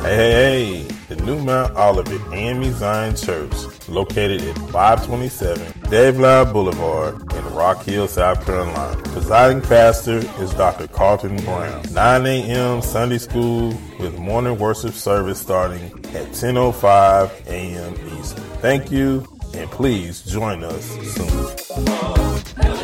[0.03, 3.55] Hey, hey, hey, the new Mount Olivet AME Zion Church,
[3.89, 6.17] located at 527 Dave
[6.53, 9.01] Boulevard in Rock Hill, South Carolina.
[9.03, 10.89] Presiding pastor is Dr.
[10.89, 11.83] Carlton Brown.
[11.93, 12.83] 9 a.m.
[12.83, 13.69] Sunday school
[13.99, 17.95] with morning worship service starting at 10.05 a.m.
[18.19, 18.45] Eastern.
[18.61, 22.84] Thank you, and please join us soon.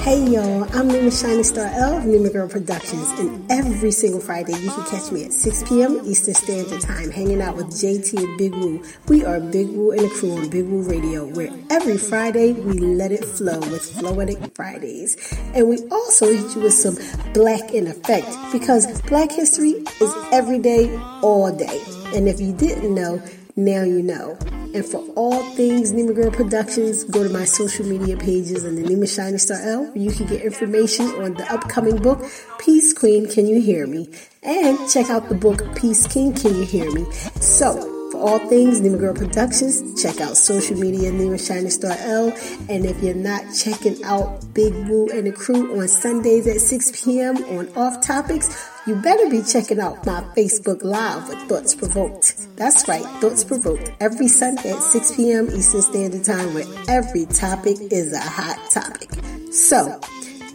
[0.00, 4.54] Hey y'all, I'm Nima Shining Star L of Nima Girl Productions, and every single Friday
[4.54, 6.00] you can catch me at 6 p.m.
[6.06, 8.82] Eastern Standard Time hanging out with JT and Big Woo.
[9.08, 12.78] We are Big Woo and the crew on Big Woo Radio, where every Friday we
[12.78, 15.18] let it flow with Floetic Fridays.
[15.54, 16.96] And we also hit you with some
[17.34, 21.82] Black in Effect, because Black history is every day, all day.
[22.14, 23.22] And if you didn't know,
[23.56, 24.38] now you know.
[24.74, 28.82] And for all things Nima Girl Productions, go to my social media pages and the
[28.82, 32.24] Nima Shining Star L, where you can get information on the upcoming book,
[32.58, 34.08] Peace Queen, Can You Hear Me?
[34.42, 37.04] And check out the book, Peace King, Can You Hear Me?
[37.40, 42.28] So, all things Nima Girl Productions, check out social media Nima Shining Star L.
[42.68, 47.04] And if you're not checking out Big Woo and the crew on Sundays at 6
[47.04, 47.36] p.m.
[47.44, 52.56] on Off Topics, you better be checking out my Facebook Live with Thoughts Provoked.
[52.56, 55.48] That's right, Thoughts Provoked, every Sunday at 6 p.m.
[55.50, 59.10] Eastern Standard Time, where every topic is a hot topic.
[59.52, 60.00] So,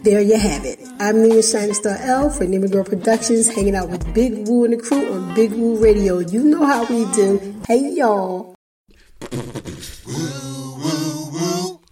[0.06, 0.78] there you have it.
[1.00, 4.72] I'm Nima Shining Star L for Nima Girl Productions, hanging out with Big Woo and
[4.72, 6.20] the crew on Big Woo Radio.
[6.20, 7.60] You know how we do.
[7.66, 8.54] Hey, y'all.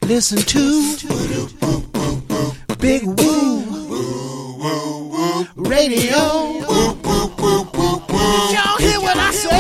[0.03, 0.97] Listen to
[2.79, 3.65] Big Woo
[5.57, 6.17] Radio.
[8.55, 9.59] Y'all hear what I say?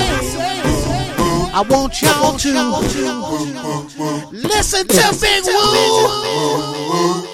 [1.56, 2.52] I want y'all to
[4.32, 7.33] listen to Big Woo.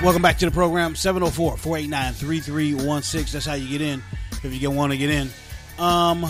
[0.00, 3.32] Welcome back to the program 704 489 3316.
[3.32, 4.00] That's how you get in
[4.44, 5.28] if you want to get in.
[5.76, 6.24] Um,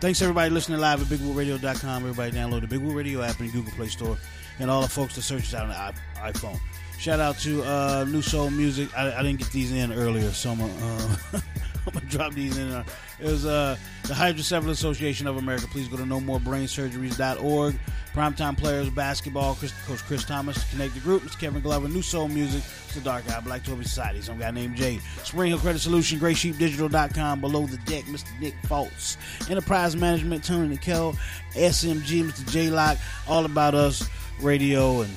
[0.00, 2.02] thanks everybody listening live at BigWooRadio.com.
[2.02, 4.16] Everybody download the Big Woo Radio app in Google Play Store
[4.60, 6.60] and all the folks that search out on the iPhone.
[7.00, 8.96] Shout out to uh, New Soul Music.
[8.96, 11.16] I, I, didn't get these in earlier, so I'm uh,
[11.94, 12.70] I'm gonna drop these in.
[12.70, 12.84] There.
[13.20, 15.66] It was uh, the Hydrocephalus Association of America.
[15.70, 17.78] Please go to nomorebrainsurgeries.org.
[18.12, 19.54] Primetime Players Basketball.
[19.54, 20.68] Chris, Coach Chris Thomas.
[20.70, 21.24] Connect the group.
[21.24, 21.88] It's Kevin Glover.
[21.88, 22.62] New Soul Music.
[22.84, 24.20] It's the Dark Eye Black Toby Society.
[24.20, 24.98] Some guy named Jay.
[25.24, 26.18] Spring Hill Credit Solution.
[26.18, 27.40] GraySheepDigital.com.
[27.40, 28.04] Below the Deck.
[28.04, 28.28] Mr.
[28.40, 29.16] Nick Fultz.
[29.50, 30.44] Enterprise Management.
[30.44, 31.14] Tony Nickel.
[31.52, 32.24] SMG.
[32.24, 32.50] Mr.
[32.50, 32.98] J Lock.
[33.26, 34.06] All About Us
[34.40, 35.10] Radio and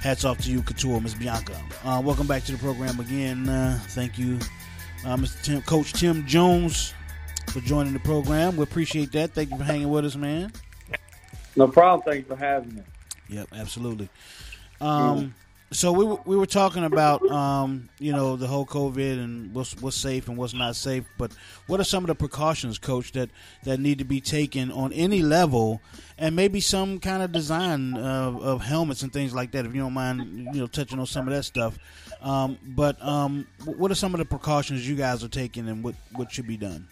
[0.00, 1.60] hats off to you, Couture, Miss Bianca.
[1.84, 3.48] Uh, welcome back to the program again.
[3.48, 4.38] Uh, thank you
[5.04, 5.42] uh, Mr.
[5.42, 6.94] Tim, Coach Tim Jones
[7.50, 8.56] for joining the program.
[8.56, 9.32] We appreciate that.
[9.32, 10.52] Thank you for hanging with us, man.
[11.56, 12.02] No problem.
[12.04, 12.82] Thank you for having me.
[13.28, 14.08] Yep, absolutely.
[14.80, 15.34] Um,
[15.72, 19.96] so we we were talking about um, you know the whole COVID and what's what's
[19.96, 21.04] safe and what's not safe.
[21.18, 21.32] But
[21.66, 23.30] what are some of the precautions, Coach, that
[23.64, 25.80] that need to be taken on any level,
[26.18, 29.66] and maybe some kind of design of, of helmets and things like that.
[29.66, 31.78] If you don't mind, you know, touching on some of that stuff.
[32.20, 35.94] Um, but um, what are some of the precautions you guys are taking, and what
[36.14, 36.86] what should be done?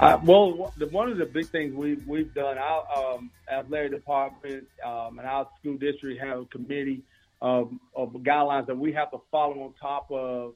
[0.00, 4.66] Uh, well, the, one of the big things we've we've done, our um, athletic department
[4.84, 7.02] um, and our school district have a committee
[7.40, 10.54] of, of guidelines that we have to follow on top of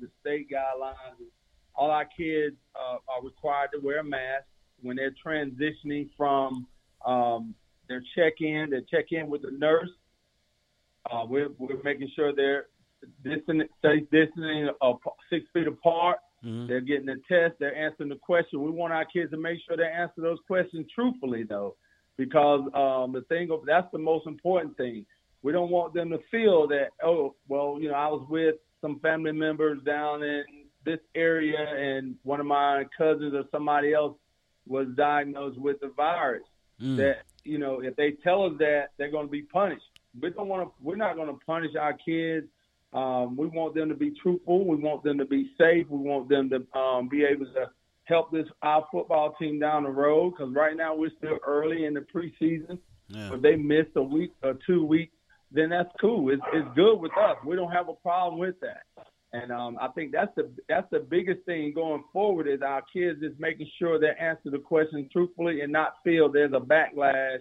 [0.00, 1.28] the state guidelines.
[1.76, 4.44] All our kids uh, are required to wear a mask
[4.82, 6.66] when they're transitioning from
[7.04, 7.54] um,
[7.88, 8.70] their check-in.
[8.70, 9.90] They check in with the nurse.
[11.10, 12.66] Uh, we're, we're making sure they're
[13.22, 14.92] distancing, safe distancing uh,
[15.30, 16.18] six feet apart.
[16.44, 16.66] Mm-hmm.
[16.68, 17.54] They're getting the test.
[17.58, 18.62] They're answering the question.
[18.62, 21.76] We want our kids to make sure they answer those questions truthfully, though.
[22.16, 25.04] because um, the thing that's the most important thing.
[25.44, 28.98] We don't want them to feel that oh well you know I was with some
[29.00, 30.42] family members down in
[30.84, 34.16] this area and one of my cousins or somebody else
[34.66, 36.42] was diagnosed with the virus.
[36.82, 36.96] Mm.
[36.96, 39.84] That you know if they tell us that they're going to be punished.
[40.20, 40.74] We don't want to.
[40.80, 42.46] We're not going to punish our kids.
[42.94, 44.64] Um, we want them to be truthful.
[44.64, 45.86] We want them to be safe.
[45.90, 47.70] We want them to um, be able to
[48.04, 51.94] help this our football team down the road because right now we're still early in
[51.94, 52.78] the preseason.
[53.08, 53.34] Yeah.
[53.34, 55.14] If they missed a week or two weeks,
[55.54, 56.30] then that's cool.
[56.30, 57.36] It's, it's good with us.
[57.46, 58.82] We don't have a problem with that.
[59.32, 63.22] And um, I think that's the that's the biggest thing going forward is our kids
[63.22, 67.40] is making sure they answer the questions truthfully and not feel there's a backlash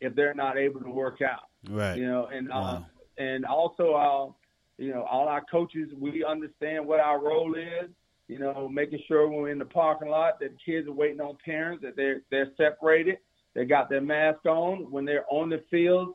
[0.00, 1.48] if they're not able to work out.
[1.68, 1.96] Right.
[1.96, 2.62] You know, and wow.
[2.62, 4.30] uh, and also our uh,
[4.78, 7.90] you know all our coaches we understand what our role is
[8.32, 11.36] you know, making sure when we're in the parking lot that kids are waiting on
[11.44, 13.18] parents, that they're they're separated,
[13.54, 14.90] they got their mask on.
[14.90, 16.14] When they're on the field,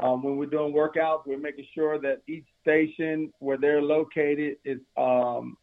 [0.00, 4.78] um, when we're doing workouts, we're making sure that each station where they're located is
[4.96, 5.56] um,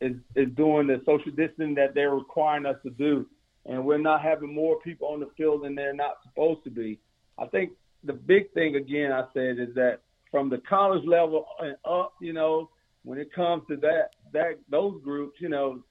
[0.00, 3.26] is is doing the social distancing that they're requiring us to do,
[3.66, 6.98] and we're not having more people on the field than they're not supposed to be.
[7.38, 7.72] I think
[8.04, 12.32] the big thing again I said is that from the college level and up, you
[12.32, 12.70] know,
[13.04, 15.82] when it comes to that that those groups, you know,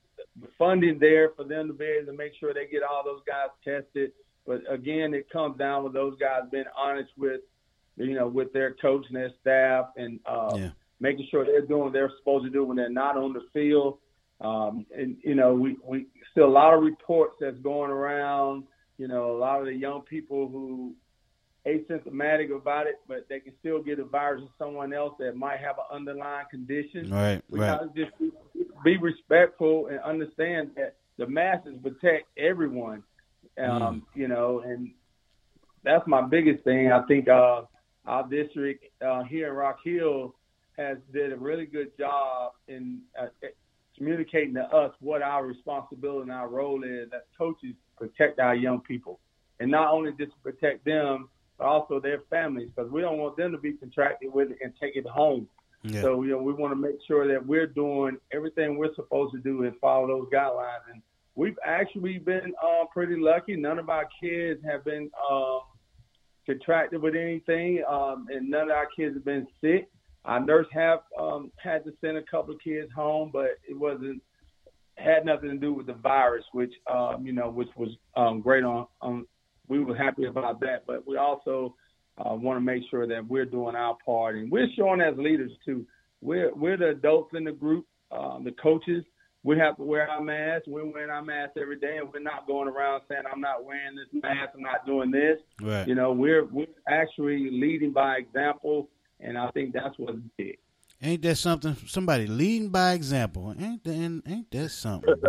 [0.41, 3.21] the funding there for them to be able to make sure they get all those
[3.27, 4.11] guys tested.
[4.45, 7.41] But again, it comes down with those guys being honest with,
[7.97, 10.69] you know, with their coach and their staff and uh, yeah.
[10.99, 13.99] making sure they're doing what they're supposed to do when they're not on the field.
[14.41, 18.65] Um, and you know, we we still a lot of reports that's going around.
[18.97, 20.93] You know, a lot of the young people who
[21.65, 25.59] asymptomatic about it, but they can still get a virus to someone else that might
[25.59, 27.09] have an underlying condition.
[27.09, 27.79] Right, we right.
[27.79, 28.31] gotta just be,
[28.83, 33.03] be, respectful and understand that the masses protect everyone.
[33.57, 34.01] Um, mm.
[34.13, 34.91] You know, and
[35.83, 36.91] that's my biggest thing.
[36.91, 37.63] I think uh,
[38.07, 40.35] our district uh, here in Rock Hill
[40.77, 43.27] has did a really good job in uh,
[43.97, 48.81] communicating to us what our responsibility and our role is as coaches protect our young
[48.81, 49.19] people,
[49.59, 53.51] and not only just protect them, but also their families, because we don't want them
[53.53, 55.47] to be contracted with it and take it home.
[55.83, 56.01] Yeah.
[56.01, 59.39] So you know, we want to make sure that we're doing everything we're supposed to
[59.39, 60.81] do and follow those guidelines.
[60.91, 61.01] And
[61.35, 63.55] we've actually been uh, pretty lucky.
[63.55, 65.59] None of our kids have been uh,
[66.45, 69.89] contracted with anything, um, and none of our kids have been sick.
[70.25, 74.21] Our nurse have um, had to send a couple of kids home, but it wasn't
[74.97, 78.63] had nothing to do with the virus, which um, you know, which was um, great
[78.63, 79.25] on, on
[79.67, 80.83] we were happy about that.
[80.87, 81.75] But we also
[82.17, 85.51] uh, want to make sure that we're doing our part, and we're showing as leaders
[85.65, 85.85] too.
[86.21, 89.03] We're we're the adults in the group, um, the coaches.
[89.45, 90.67] We have to wear our masks.
[90.67, 93.95] We're wearing our masks every day, and we're not going around saying, "I'm not wearing
[93.95, 94.53] this mask.
[94.55, 95.87] I'm not doing this." Right.
[95.87, 100.57] You know, we're we're actually leading by example, and I think that's what's big.
[100.99, 101.75] Ain't that something?
[101.85, 103.53] Somebody leading by example.
[103.59, 105.13] Ain't that, ain't that something?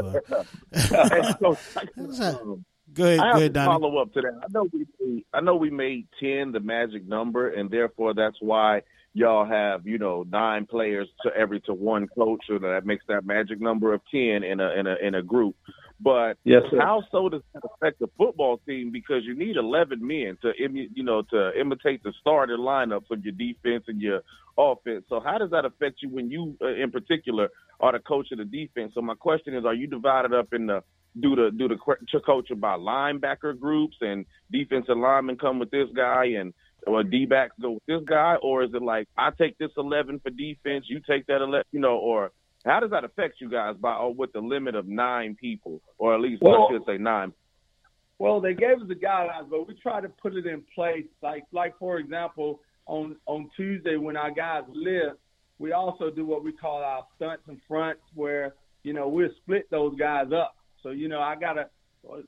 [2.94, 3.66] Go ahead, I go ahead, Donnie.
[3.66, 4.40] Follow up to that.
[4.42, 8.38] I know we made, I know we made ten the magic number, and therefore that's
[8.40, 8.80] why
[9.16, 13.24] y'all have you know nine players to every to one coach, so that makes that
[13.24, 15.56] magic number of ten in a in a in a group.
[15.98, 16.78] But yes, sir.
[16.78, 18.92] how so does that affect the football team?
[18.92, 23.24] Because you need eleven men to Im- you know to imitate the starting lineups of
[23.24, 24.20] your defense and your
[24.58, 25.04] offense.
[25.08, 27.48] So how does that affect you when you, uh, in particular,
[27.80, 28.92] are the coach of the defense?
[28.94, 30.82] So my question is, are you divided up in the
[31.18, 31.76] do the do the
[32.10, 36.52] to coach about linebacker groups and defensive linemen come with this guy and
[36.86, 40.20] or D backs go with this guy, or is it like I take this eleven
[40.20, 42.30] for defense, you take that eleven, you know, or
[42.64, 46.14] how does that affect you guys by or with the limit of nine people, or
[46.14, 47.32] at least well, I should say nine?
[48.18, 51.06] Well, they gave us the guidelines, but we try to put it in place.
[51.22, 55.16] Like like for example, on on Tuesday when our guys lift,
[55.58, 59.70] we also do what we call our stunts and fronts, where you know we'll split
[59.70, 60.56] those guys up.
[60.82, 61.68] So you know, I got a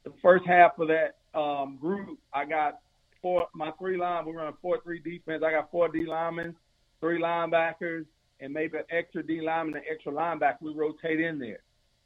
[0.05, 2.19] the first half of that um, group.
[2.33, 2.81] I got
[3.23, 4.27] four my three line.
[4.27, 5.43] We run a four three defense.
[5.45, 6.55] I got four D linemen,
[7.01, 8.07] three linebackers,
[8.41, 10.63] and maybe an extra D lineman, an extra linebacker.
[10.63, 11.61] We rotate in there,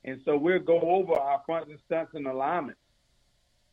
[0.05, 2.79] and so we'll go over our fronts and stunts and alignment.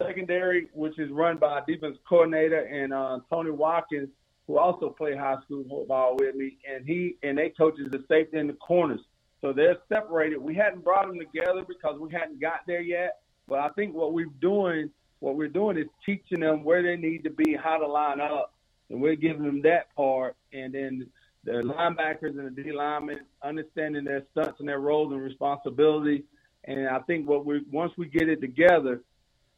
[0.02, 4.10] Secondary, which is run by defense coordinator and uh, Tony Watkins,
[4.48, 8.38] who also played high school football with me, and he and they coaches the safety
[8.38, 9.02] in the corners.
[9.42, 10.38] So they're separated.
[10.38, 13.20] We hadn't brought them together because we hadn't got there yet.
[13.48, 17.24] But I think what we're doing, what we're doing is teaching them where they need
[17.24, 18.54] to be, how to line up,
[18.90, 20.36] and we're giving them that part.
[20.54, 21.08] And then
[21.44, 26.24] the linebackers and the D linemen understanding their stunts and their roles and responsibilities.
[26.66, 29.02] And I think what we once we get it together,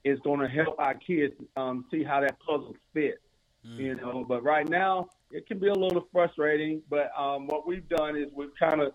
[0.03, 3.19] it's going to help our kids um, see how that puzzle fits.
[3.65, 3.77] Mm.
[3.77, 6.81] You know, but right now it can be a little frustrating.
[6.89, 8.93] But um, what we've done is we've kind of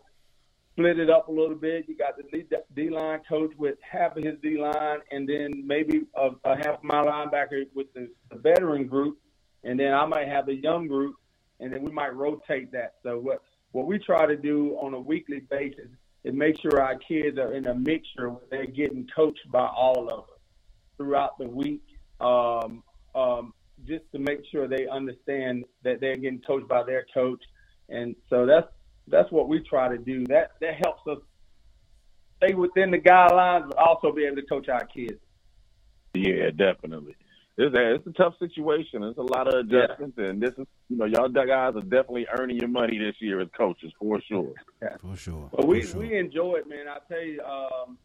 [0.76, 1.86] split it up a little bit.
[1.88, 2.42] You got the
[2.74, 6.78] D line coach with half of his D line, and then maybe a, a half
[6.78, 9.18] of my linebacker with the, the veteran group,
[9.64, 11.16] and then I might have the young group,
[11.60, 12.94] and then we might rotate that.
[13.02, 15.88] So what what we try to do on a weekly basis
[16.24, 20.10] is make sure our kids are in a mixture where they're getting coached by all
[20.10, 20.40] of us
[20.98, 21.84] throughout the week,
[22.20, 22.82] um,
[23.14, 23.54] um,
[23.86, 27.42] just to make sure they understand that they're getting coached by their coach.
[27.88, 28.66] And so that's
[29.08, 30.24] that's what we try to do.
[30.26, 31.18] That that helps us
[32.38, 35.20] stay within the guidelines, but also be able to coach our kids.
[36.14, 37.16] Yeah, definitely.
[37.58, 39.02] It's a, it's a tough situation.
[39.02, 40.26] It's a lot of adjustments, yeah.
[40.26, 43.48] and this is you know y'all guys are definitely earning your money this year as
[43.56, 44.52] coaches for sure.
[44.82, 44.96] Yeah.
[45.00, 45.48] For sure.
[45.52, 46.00] But we sure.
[46.00, 46.86] we enjoy it, man.
[46.88, 47.96] I tell you, um,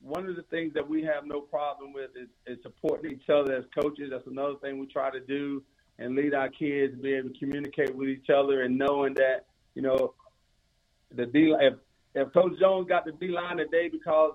[0.00, 3.54] one of the things that we have no problem with is, is supporting each other
[3.54, 4.10] as coaches.
[4.10, 5.62] That's another thing we try to do
[5.98, 9.46] and lead our kids to be able to communicate with each other and knowing that
[9.74, 10.14] you know
[11.14, 11.74] the D if
[12.14, 14.34] if Coach Jones got the D line today because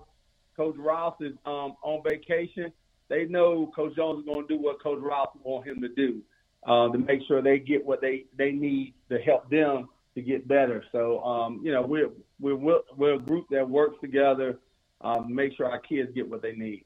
[0.55, 2.71] Coach Ross is um, on vacation
[3.09, 6.21] they know Coach Jones is going to do what Coach Ross wants him to do
[6.65, 10.47] uh, to make sure they get what they, they need to help them to get
[10.47, 10.83] better.
[10.91, 12.09] So, um, you know, we're,
[12.39, 14.59] we're, we're a group that works together
[15.01, 16.85] um, to make sure our kids get what they need.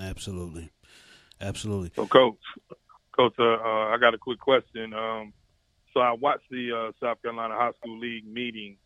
[0.00, 0.70] Absolutely.
[1.40, 1.92] Absolutely.
[1.94, 2.38] So, Coach,
[3.16, 4.94] Coach, uh, uh, I got a quick question.
[4.94, 5.32] Um,
[5.94, 8.76] so I watched the uh, South Carolina High School League meeting,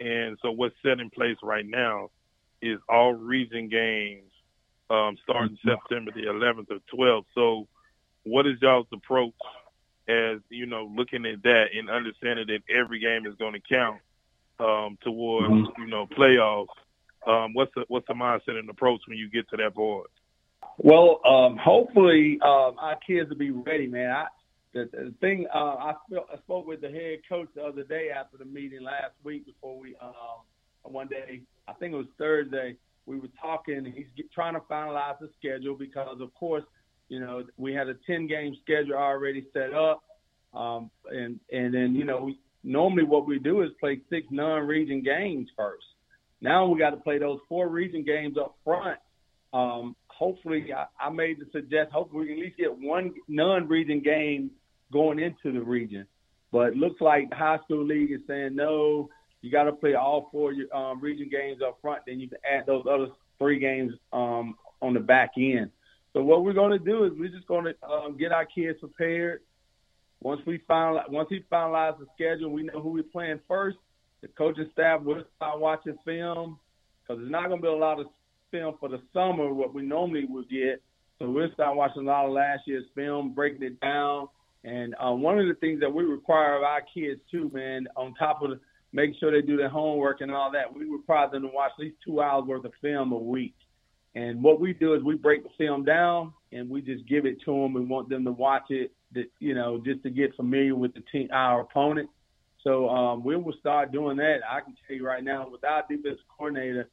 [0.00, 2.10] and so what's set in place right now
[2.60, 4.30] is all region games
[4.90, 5.70] um, starting mm-hmm.
[5.70, 7.24] September the 11th or 12th.
[7.34, 7.68] So,
[8.24, 9.32] what is y'all's approach
[10.08, 14.00] as you know looking at that and understanding that every game is going to count
[14.58, 15.82] um, towards mm-hmm.
[15.82, 16.66] you know playoffs?
[17.26, 20.08] Um, what's the what's the mindset and approach when you get to that board?
[20.78, 24.10] Well, um, hopefully um, our kids will be ready, man.
[24.10, 24.26] I,
[24.84, 28.36] the, the thing uh, I, I spoke with the head coach the other day after
[28.36, 30.42] the meeting last week before we um,
[30.82, 32.76] one day I think it was Thursday
[33.08, 33.90] we were talking.
[33.96, 36.64] He's get, trying to finalize the schedule because, of course,
[37.08, 40.02] you know we had a 10 game schedule already set up,
[40.54, 45.02] um, and and then you know we, normally what we do is play six non-region
[45.02, 45.86] games first.
[46.40, 48.98] Now we got to play those four region games up front.
[49.54, 51.90] Um, hopefully, I, I made the suggest.
[51.92, 54.50] Hopefully, we can at least get one non-region game
[54.92, 56.06] going into the region.
[56.50, 59.10] But looks like the high school league is saying no
[59.40, 62.02] you got to play all four um, region games up front.
[62.06, 63.08] Then you can add those other
[63.38, 65.70] three games um, on the back end.
[66.12, 68.78] So what we're going to do is we're just going to um, get our kids
[68.80, 69.42] prepared.
[70.20, 73.78] Once we final, once he finalizes the schedule, we know who we're playing first.
[74.20, 76.58] The coaching staff will start watching film
[77.02, 78.06] because there's not going to be a lot of
[78.50, 80.82] film for the summer what we normally would get.
[81.20, 84.28] So we'll start watching a lot of last year's film, breaking it down.
[84.64, 88.14] And uh, one of the things that we require of our kids too, man, on
[88.14, 88.58] top of
[88.92, 90.74] make sure they do their homework and all that.
[90.74, 93.54] We require them to watch at least two hours worth of film a week.
[94.14, 97.40] And what we do is we break the film down and we just give it
[97.44, 97.74] to them.
[97.74, 101.02] We want them to watch it, that, you know, just to get familiar with the
[101.12, 102.08] team, our opponent.
[102.64, 104.38] So um, we will start doing that.
[104.50, 106.88] I can tell you right now, with our defensive coordinator,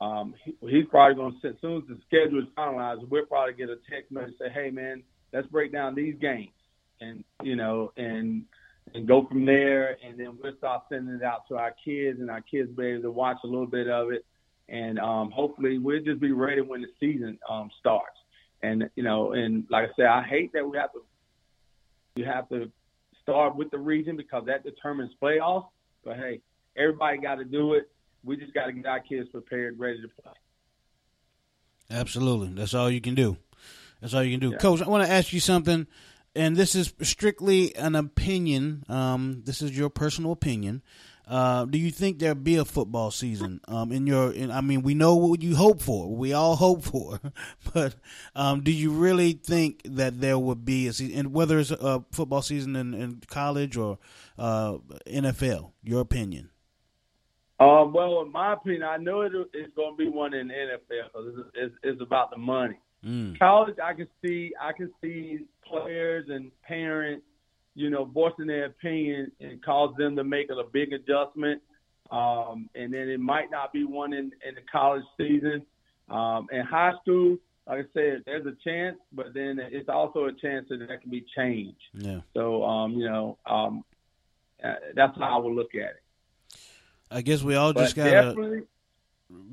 [0.00, 3.54] um, he, he's probably going to, as soon as the schedule is finalized, we'll probably
[3.54, 5.02] get a text message say, "Hey, man,
[5.32, 6.52] let's break down these games,"
[7.00, 8.44] and you know, and
[8.94, 9.96] and go from there.
[10.04, 13.02] And then we'll start sending it out to our kids, and our kids be able
[13.02, 14.24] to watch a little bit of it.
[14.68, 18.16] And um, hopefully, we'll just be ready when the season um, starts.
[18.62, 21.02] And you know, and like I said, I hate that we have to
[22.18, 22.70] you have to
[23.22, 25.68] start with the region because that determines playoffs.
[26.04, 26.40] But hey,
[26.76, 27.88] everybody got to do it.
[28.24, 30.32] We just got to get our kids prepared, ready to play.
[31.90, 33.36] Absolutely, that's all you can do.
[34.00, 34.58] That's all you can do, yeah.
[34.58, 34.82] Coach.
[34.82, 35.86] I want to ask you something
[36.38, 38.84] and this is strictly an opinion.
[38.88, 40.82] Um, this is your personal opinion.
[41.26, 43.60] Uh, do you think there'll be a football season?
[43.66, 46.14] Um, in your, in, I mean, we know what you hope for.
[46.14, 47.20] We all hope for,
[47.74, 47.96] but
[48.36, 52.04] um, do you really think that there would be a season, and whether it's a
[52.12, 53.98] football season in, in college or
[54.38, 55.72] uh, NFL?
[55.82, 56.50] Your opinion.
[57.60, 61.12] Um, well, in my opinion, I know it, it's going to be one in NFL
[61.12, 62.78] because it's, it's, it's about the money.
[63.04, 63.38] Mm.
[63.38, 67.24] College, I can see, I can see players and parents,
[67.74, 71.62] you know, voicing their opinion and cause them to make a big adjustment.
[72.10, 75.64] Um, and then it might not be one in, in the college season.
[76.08, 80.32] Um, in high school, like I said, there's a chance, but then it's also a
[80.32, 81.76] chance that that can be changed.
[81.92, 82.20] Yeah.
[82.34, 83.84] So, um, you know, um,
[84.64, 86.02] uh, that's how I would look at it.
[87.10, 88.62] I guess we all just got definitely,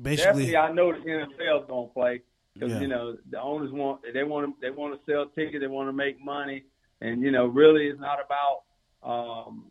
[0.00, 0.46] basically.
[0.46, 2.22] Definitely, I know the NFL is gonna play.
[2.58, 2.80] Because Yeah.
[2.80, 5.88] you know the owners want they want to they want to sell tickets, they want
[5.88, 6.64] to make money,
[7.00, 8.62] and you know really it's not about
[9.02, 9.70] um,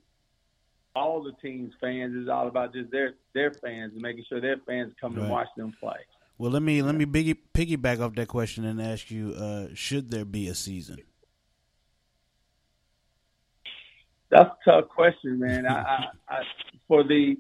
[0.95, 2.13] all the teams' fans.
[2.15, 5.21] It's all about just their their fans and making sure their fans come Right.
[5.23, 5.97] and watch them play.
[6.37, 10.11] Well, let me let me biggie, piggyback off that question and ask you: uh, Should
[10.11, 10.97] there be a season?
[14.29, 15.65] That's a tough question, man.
[15.65, 16.41] I, I, I
[16.87, 17.37] for the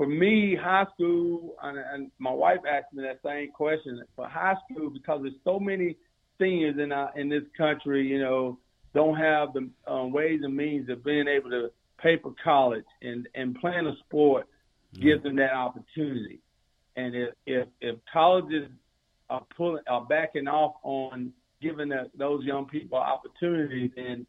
[0.00, 4.02] for me, high school, and, and my wife asked me that same question.
[4.16, 5.94] For high school, because there's so many
[6.40, 8.58] seniors in our, in this country, you know,
[8.94, 13.28] don't have the um, ways and means of being able to pay for college and
[13.34, 14.46] and playing a sport
[14.94, 16.40] gives them that opportunity.
[16.96, 18.70] And if if, if colleges
[19.28, 21.30] are pulling are backing off on
[21.60, 24.26] giving the, those young people opportunities, then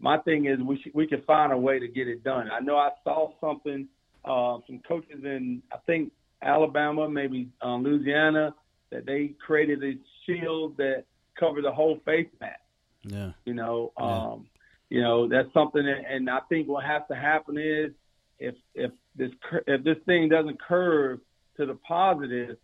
[0.00, 2.50] my thing is we should, we can find a way to get it done.
[2.50, 3.86] I know I saw something
[4.24, 6.12] uh, some coaches in I think
[6.42, 8.54] Alabama, maybe um, Louisiana,
[8.90, 9.94] that they created a
[10.24, 11.04] shield that
[11.38, 12.60] covered the whole face mask.
[13.02, 14.04] Yeah, You know, Yeah.
[14.04, 14.46] um,
[14.90, 17.92] you know that's something, that, and I think what has to happen is
[18.38, 19.30] if if this
[19.66, 21.20] if this thing doesn't curve
[21.56, 22.56] to the positive,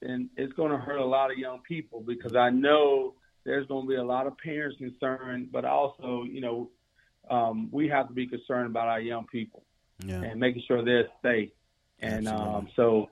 [0.00, 3.14] then it's going to hurt a lot of young people because I know
[3.44, 6.70] there's going to be a lot of parents concerned, but also you know
[7.30, 9.62] um, we have to be concerned about our young people
[10.04, 11.50] yeah, and making sure they're safe.
[12.00, 13.10] And um, so,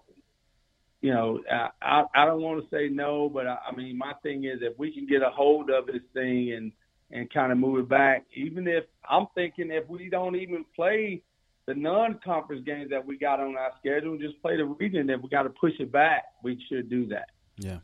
[1.00, 4.12] you know, I, I, I don't want to say no, but I, I mean, my
[4.22, 6.72] thing is if we can get a hold of this thing and
[7.10, 11.22] and kind of move it back, even if I'm thinking if we don't even play
[11.66, 15.10] the non-conference games that we got on our schedule, and just play the region.
[15.10, 17.30] If we got to push it back, we should do that.
[17.58, 17.78] yeah,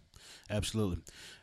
[0.51, 0.99] absolutely.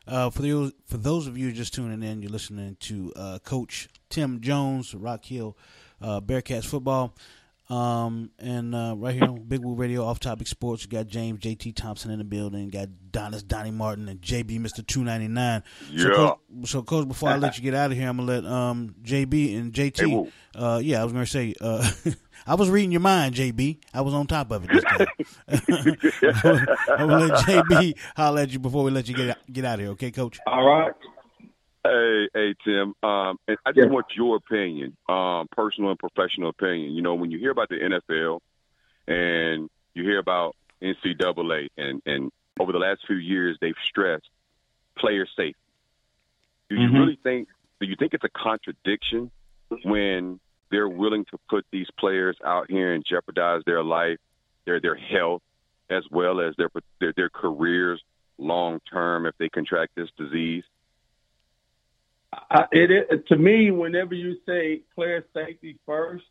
[0.08, 3.90] Uh, for the for those of you just tuning in, you're listening to uh, Coach
[4.10, 5.58] Tim Jones, Rock Hill
[6.02, 7.14] uh, Bearcats football.
[7.70, 11.40] Um, and uh, right here on Big Woo Radio, Off Topic Sports, you got James
[11.40, 15.62] JT Thompson in the building, got Donis Donnie Martin and JB Mister Two Ninety Nine.
[15.96, 16.16] So, Yeah.
[16.16, 18.96] coach, so, coach, before I let you get out of here, I'm gonna let um
[19.04, 20.12] JB and JT.
[20.12, 20.32] Woo.
[20.56, 21.88] uh, yeah, I was gonna say, uh,
[22.48, 23.78] I was reading your mind, JB.
[23.94, 25.08] I was on top of it this time.
[26.98, 29.80] I'm gonna let JB holler at you before we let you get get out of
[29.82, 30.40] here, okay, Coach?
[30.48, 30.92] All right.
[31.90, 32.94] Hey, hey, Tim.
[33.02, 33.94] Um, and I just Yeah.
[33.94, 36.94] want your opinion, um, personal and professional opinion.
[36.94, 38.42] You know, when you hear about the NFL
[39.08, 44.30] and you hear about NCAA, and and over the last few years they've stressed
[44.96, 45.56] player safety.
[46.70, 47.00] Do you Mhm.
[47.00, 47.50] really think?
[47.80, 49.32] Do you think it's a contradiction
[49.84, 54.20] when they're willing to put these players out here and jeopardize their life,
[54.66, 55.42] their their health,
[55.90, 56.70] as well as their
[57.00, 58.04] their, their careers
[58.38, 60.64] long term if they contract this disease?
[62.34, 66.24] I, it, it to me, whenever you say player safety first,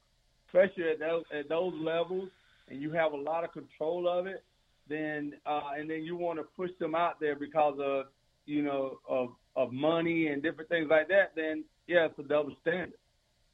[0.47, 2.29] especially at those at those levels,
[2.69, 4.45] and you have a lot of control of it,
[4.89, 8.07] then uh, and then you want to push them out there because of
[8.47, 12.55] you know of of money and different things like that, then yeah, it's a double
[12.61, 12.93] standard.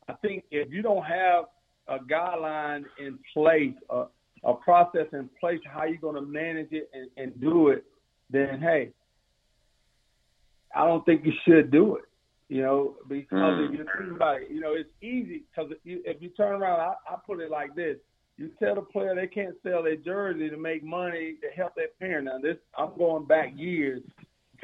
[0.08, 1.46] I think if you don't have
[1.88, 4.04] a guideline in place, a,
[4.44, 7.84] a process in place, how you're going to manage it and, and do it,
[8.30, 8.90] then hey,
[10.74, 12.04] I don't think you should do it.
[12.48, 13.64] You know, because Mm.
[13.66, 16.60] if you think about it, you know, it's easy because if you, if you turn
[16.60, 17.96] around, I, I put it like this:
[18.36, 21.88] you tell the player they can't sell their jersey to make money to help their
[21.98, 22.26] parent.
[22.26, 24.02] Now, this I'm going back years,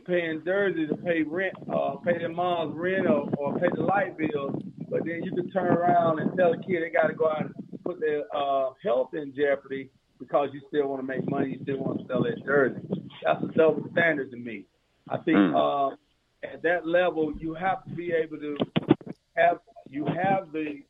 [0.06, 4.16] paying jersey to pay rent, uh, pay their mom's rent or, or pay the light
[4.18, 4.60] bill.
[4.90, 7.42] But then you can turn around and tell the kid they got to go out
[7.46, 11.60] and put their uh, health in jeopardy because you still want to make money, you
[11.62, 12.82] still want to sell their jersey.
[13.24, 14.64] That's a double standard to me.
[15.08, 15.54] I think Mm.
[15.92, 15.96] uh,
[16.42, 18.56] at that level, you have to be able to
[19.36, 20.82] have you have the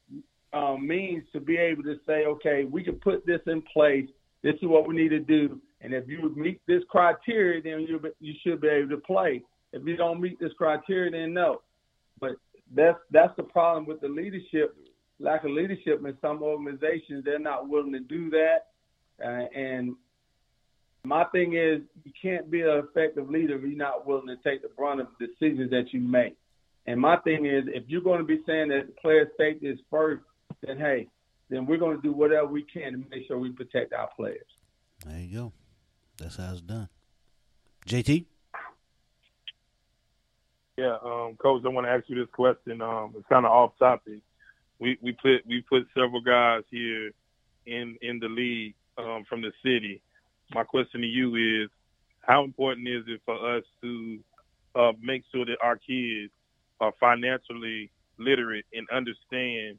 [0.53, 4.07] um, means to be able to say, okay, we can put this in place.
[4.42, 8.01] This is what we need to do, and if you meet this criteria, then you
[8.20, 9.42] you should be able to play.
[9.72, 11.62] If you don't meet this criteria, then no.
[12.20, 12.32] But
[12.74, 14.76] that's that's the problem with the leadership,
[15.18, 17.24] lack of leadership in some organizations.
[17.24, 18.68] They're not willing to do that,
[19.22, 19.94] uh, and
[21.05, 24.62] my thing is, you can't be an effective leader if you're not willing to take
[24.62, 26.36] the brunt of the decisions that you make.
[26.86, 30.22] And my thing is, if you're going to be saying that player safety is first,
[30.62, 31.09] then hey,
[31.48, 34.46] then we're going to do whatever we can to make sure we protect our players.
[35.07, 35.53] There you go.
[36.18, 36.88] That's how it's done.
[37.86, 38.26] JT,
[40.76, 42.82] Yeah, um, coach, I want to ask you this question.
[42.82, 44.20] Um, it's kind of off topic.
[44.78, 47.11] We we put we put several guys here
[47.66, 50.03] in in the league um, from the city.
[50.55, 51.70] My question to you is,
[52.22, 54.18] how important is it for us to
[54.74, 56.32] uh, make sure that our kids
[56.80, 59.78] are financially literate and understand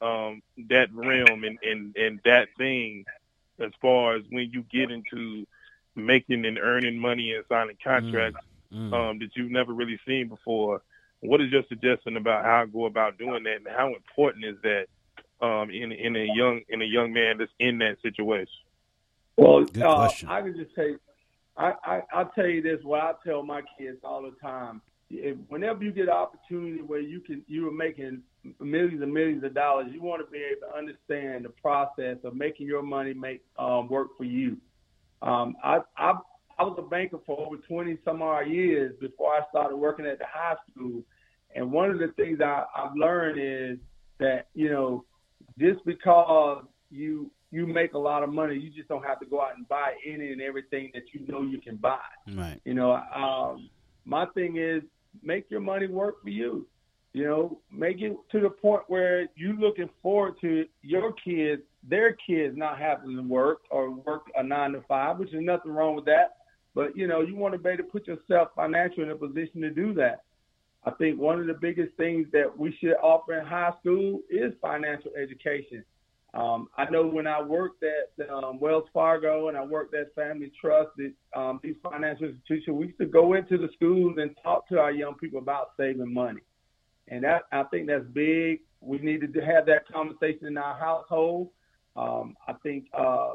[0.00, 3.04] um, that realm and, and, and that thing
[3.58, 5.46] as far as when you get into
[5.96, 8.40] making and earning money and signing contracts
[8.72, 8.92] mm.
[8.92, 10.82] um, that you've never really seen before.
[11.20, 14.56] What is your suggestion about how to go about doing that, and how important is
[14.62, 14.86] that
[15.44, 18.46] um, in in a young in a young man that's in that situation?
[19.38, 20.96] Well, uh, I can just say,
[21.56, 22.80] I, I I'll tell you this.
[22.82, 26.98] What I tell my kids all the time: if, whenever you get an opportunity where
[26.98, 28.22] you can you are making
[28.58, 32.34] millions and millions of dollars, you want to be able to understand the process of
[32.34, 34.56] making your money make um, work for you.
[35.22, 36.14] Um, I, I
[36.58, 40.18] I was a banker for over 20 some odd years before I started working at
[40.18, 41.04] the high school,
[41.54, 43.78] and one of the things I, I've learned is
[44.18, 45.04] that you know
[45.60, 49.40] just because you you make a lot of money, you just don't have to go
[49.40, 51.98] out and buy any and everything that you know you can buy.
[52.34, 52.60] Right.
[52.64, 53.70] You know, um,
[54.04, 54.82] my thing is
[55.22, 56.66] make your money work for you.
[57.14, 62.16] You know, make it to the point where you're looking forward to your kids, their
[62.26, 65.96] kids not having to work or work a nine to five, which is nothing wrong
[65.96, 66.36] with that.
[66.74, 69.62] But you know, you want to be able to put yourself financially in a position
[69.62, 70.24] to do that.
[70.84, 74.52] I think one of the biggest things that we should offer in high school is
[74.60, 75.84] financial education.
[76.34, 80.52] Um, I know when I worked at um, Wells Fargo and I worked at Family
[80.60, 84.68] Trust, that, um, these financial institutions, we used to go into the schools and talk
[84.68, 86.42] to our young people about saving money.
[87.08, 88.60] And that I think that's big.
[88.80, 91.48] We needed to have that conversation in our household.
[91.96, 93.32] Um, I think, uh,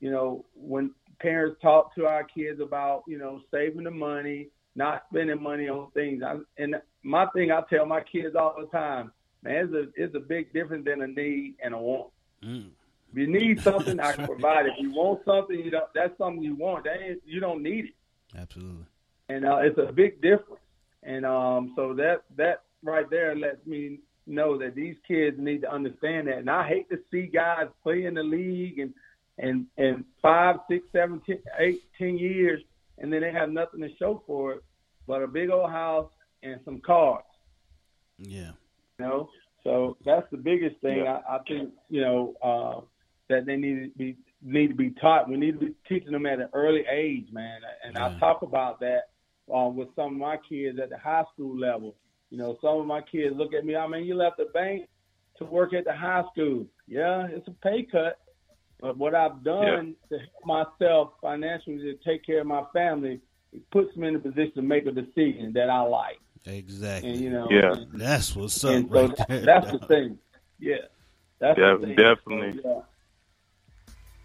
[0.00, 5.02] you know, when parents talk to our kids about, you know, saving the money, not
[5.10, 6.22] spending money on things.
[6.24, 9.10] I, and my thing, I tell my kids all the time,
[9.42, 12.12] man, it's a, it's a big difference than a need and a want.
[12.42, 12.70] Mm.
[13.12, 14.72] If you need something, I can provide it.
[14.76, 16.84] If you want something, you don't, that's something you want.
[16.84, 17.94] That ain't, you don't need it.
[18.36, 18.84] Absolutely.
[19.28, 20.62] And uh, it's a big difference.
[21.02, 25.72] And um, so that that right there lets me know that these kids need to
[25.72, 26.38] understand that.
[26.38, 28.92] And I hate to see guys play in the league and
[29.38, 32.60] and and five, six, seven, ten, eight, ten years,
[32.98, 34.64] and then they have nothing to show for it
[35.08, 36.10] but a big old house
[36.44, 37.24] and some cars.
[38.18, 38.52] Yeah.
[38.98, 39.30] You know,
[39.64, 41.20] so that's the biggest thing yeah.
[41.28, 41.70] I, I think.
[41.88, 42.80] You know uh,
[43.28, 45.28] that they need to be need to be taught.
[45.28, 47.60] We need to be teaching them at an early age, man.
[47.84, 48.06] And yeah.
[48.06, 49.10] I talk about that
[49.54, 51.94] uh, with some of my kids at the high school level.
[52.30, 53.74] You know, some of my kids look at me.
[53.74, 54.88] I mean, you left the bank
[55.38, 56.66] to work at the high school.
[56.86, 58.18] Yeah, it's a pay cut,
[58.80, 60.18] but what I've done yeah.
[60.18, 63.20] to help myself financially to take care of my family
[63.52, 66.18] it puts me in a position to make a decision that I like.
[66.44, 67.10] Exactly.
[67.10, 68.74] And you know, yeah, and, that's what's up.
[68.74, 70.18] And so right that, that's the thing.
[70.58, 70.76] Yeah,
[71.38, 71.96] that's yeah, the thing.
[71.96, 72.60] definitely.
[72.62, 72.82] So, yeah.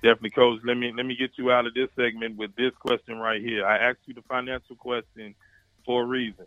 [0.03, 0.59] Definitely, coach.
[0.65, 3.65] Let me let me get you out of this segment with this question right here.
[3.65, 5.33] I asked you the financial question
[5.85, 6.45] for a reason.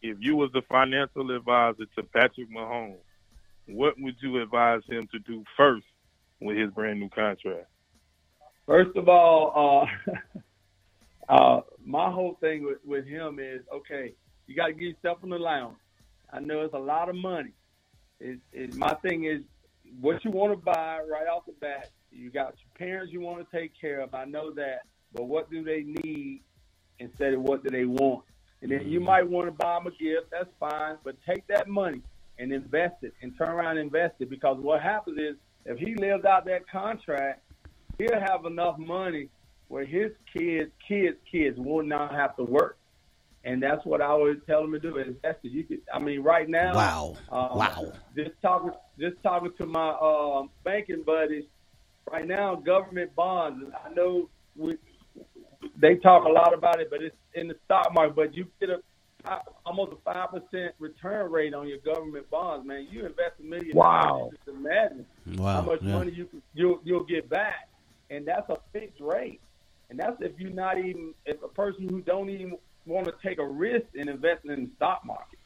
[0.00, 2.96] If you was the financial advisor to Patrick Mahomes,
[3.66, 5.86] what would you advise him to do first
[6.40, 7.66] with his brand new contract?
[8.66, 9.88] First of all,
[11.28, 14.14] uh, uh, my whole thing with, with him is okay.
[14.46, 15.76] You got to get yourself the lounge.
[16.32, 17.52] I know it's a lot of money.
[18.20, 19.42] It, it, my thing is
[20.00, 21.90] what you want to buy right off the bat.
[22.10, 24.14] You got your parents you want to take care of.
[24.14, 24.82] I know that,
[25.12, 26.42] but what do they need
[26.98, 28.24] instead of what do they want?
[28.62, 29.06] And then you mm-hmm.
[29.06, 30.30] might want to buy them a gift.
[30.30, 32.00] That's fine, but take that money
[32.38, 34.28] and invest it, and turn around and invest it.
[34.28, 37.42] Because what happens is, if he lives out that contract,
[37.98, 39.28] he'll have enough money
[39.68, 42.78] where his kids, kids, kids will not have to work.
[43.46, 44.98] And that's what I always tell them to do.
[44.98, 45.52] Invest it.
[45.52, 46.74] You could, I mean, right now.
[46.74, 47.16] Wow.
[47.30, 47.92] Um, wow.
[48.16, 51.44] Just talking, just talking to my um, banking buddies.
[52.10, 53.64] Right now, government bonds.
[53.84, 54.76] I know we,
[55.80, 58.16] they talk a lot about it, but it's in the stock market.
[58.16, 58.80] But you get a
[59.64, 62.86] almost a five percent return rate on your government bonds, man.
[62.90, 63.76] You invest a million.
[63.76, 64.30] Wow.
[64.32, 65.60] Just imagine wow.
[65.60, 65.92] how much yeah.
[65.92, 67.68] money you you'll you'll get back,
[68.10, 69.40] and that's a fixed rate.
[69.90, 72.56] And that's if you're not even if a person who don't even
[72.86, 75.38] want to take a risk in investing in the stock market.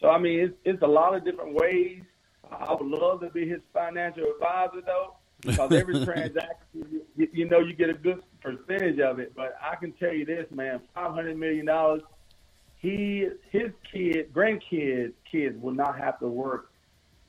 [0.00, 2.02] So I mean, it's, it's a lot of different ways.
[2.50, 7.60] I would love to be his financial advisor though, because every transaction, you, you know,
[7.60, 9.32] you get a good percentage of it.
[9.34, 12.02] But I can tell you this, man, five hundred million dollars.
[12.78, 16.72] He, his kid, grandkids, kids will not have to work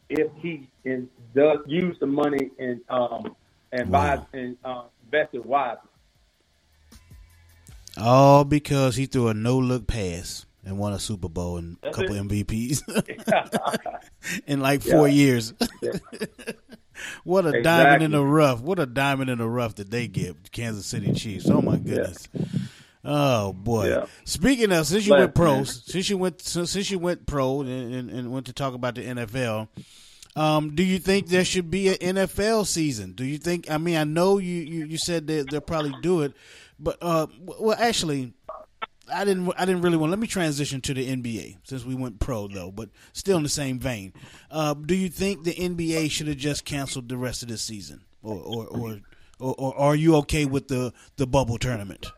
[0.09, 1.05] if he is,
[1.35, 3.35] does use the money and um
[3.71, 4.17] and wow.
[4.17, 5.89] buys and uh, invest it wisely.
[7.97, 11.91] All because he threw a no look pass and won a Super Bowl and a
[11.91, 12.23] couple it.
[12.23, 12.81] MVPs
[14.47, 15.13] in like four yeah.
[15.13, 15.53] years.
[17.23, 17.61] what a exactly.
[17.61, 18.61] diamond in the rough.
[18.61, 21.49] What a diamond in the rough that they get, Kansas City Chiefs.
[21.49, 22.27] Oh my goodness.
[22.33, 22.45] Yeah.
[23.05, 23.89] Oh boy!
[23.89, 24.05] Yeah.
[24.23, 27.93] Speaking of, since you Last went pro, since you went since you went pro and,
[27.93, 29.67] and, and, went to talk about the NFL,
[30.37, 33.11] um, do you think there should be an NFL season?
[33.11, 33.69] Do you think?
[33.69, 36.33] I mean, I know you you, you said that they'll probably do it,
[36.83, 38.33] but uh, well, actually,
[39.11, 39.51] I didn't.
[39.57, 40.11] I didn't really want.
[40.11, 43.49] Let me transition to the NBA since we went pro though, but still in the
[43.49, 44.13] same vein.
[44.51, 48.01] Uh, do you think the NBA should have just canceled the rest of this season,
[48.21, 48.99] or or, or
[49.39, 52.11] or, or are you okay with the the bubble tournament?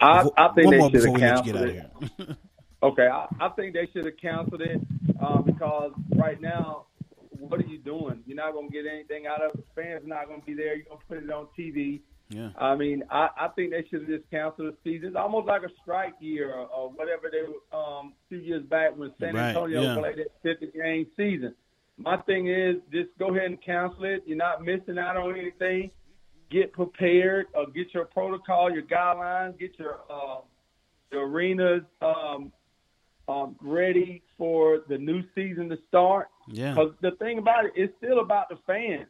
[0.00, 1.72] I, I think One they more should have canceled get out it.
[2.18, 2.36] here.
[2.82, 4.80] Okay, I, I think they should have canceled it
[5.20, 6.86] uh, because right now,
[7.30, 8.22] what are you doing?
[8.26, 9.66] You're not going to get anything out of it.
[9.74, 10.76] Fans are not going to be there.
[10.76, 12.00] You're going to put it on TV.
[12.34, 12.50] Yeah.
[12.58, 15.08] I mean, I, I think they should have just canceled the season.
[15.08, 18.96] It's almost like a strike year or, or whatever they were um, two years back
[18.96, 19.96] when San Right, Antonio yeah.
[19.98, 21.54] played that 50 game season.
[21.96, 24.24] My thing is just go ahead and cancel it.
[24.26, 25.90] You're not missing out on anything.
[26.50, 27.46] Get prepared.
[27.56, 29.58] Uh, get your protocol, your guidelines.
[29.58, 30.40] Get your uh,
[31.10, 32.52] the arenas um,
[33.28, 36.28] um, ready for the new season to start.
[36.48, 36.74] Yeah.
[36.74, 39.06] Because the thing about it, it's still about the fans.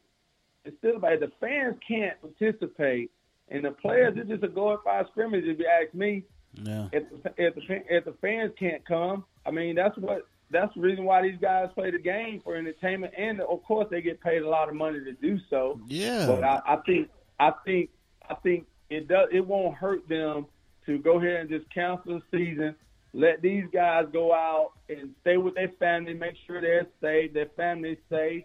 [0.64, 3.10] It's still about the fans can't participate,
[3.48, 4.14] and the players.
[4.16, 5.44] It's just a glorified scrimmage.
[5.44, 6.24] If you ask me,
[6.62, 6.88] Yeah.
[6.92, 10.80] if the, if the if the fans can't come, I mean that's what that's the
[10.80, 14.42] reason why these guys play the game for entertainment, and of course they get paid
[14.42, 15.80] a lot of money to do so.
[15.86, 16.26] Yeah.
[16.26, 17.08] But I, I think
[17.38, 17.90] I think
[18.28, 20.46] I think it does it won't hurt them
[20.86, 22.74] to go ahead and just cancel the season.
[23.12, 27.48] Let these guys go out and stay with their family, make sure they're safe, their
[27.56, 28.42] family's safe,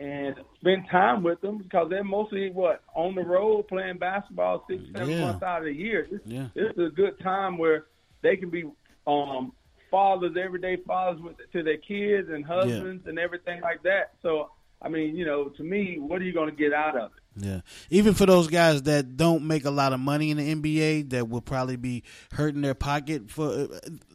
[0.00, 4.82] and spend time with them because they're mostly what on the road playing basketball six,
[4.96, 5.20] seven Yeah.
[5.26, 6.06] months out of the year.
[6.10, 6.48] This, Yeah.
[6.54, 7.84] this is a good time where
[8.22, 8.64] they can be
[9.06, 9.52] um,
[9.90, 14.14] fathers, everyday fathers with, to their kids and husbands and everything like that.
[14.22, 17.10] So, I mean, you know, to me, what are you going to get out of
[17.12, 17.44] it?
[17.46, 17.60] Yeah.
[17.90, 21.28] Even for those guys that don't make a lot of money in the NBA that
[21.28, 23.66] will probably be hurting their pocket for uh,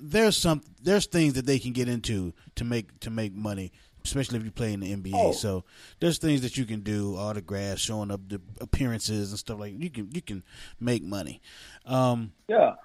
[0.02, 3.72] there's some there's things that they can get into to make to make money,
[4.06, 5.12] especially if you play in the NBA.
[5.14, 5.32] Oh.
[5.32, 5.64] So
[6.00, 9.90] there's things that you can do, autographs, showing up the appearances and stuff like you
[9.90, 10.44] can you can
[10.80, 11.42] make money.
[11.86, 12.76] Um Yeah.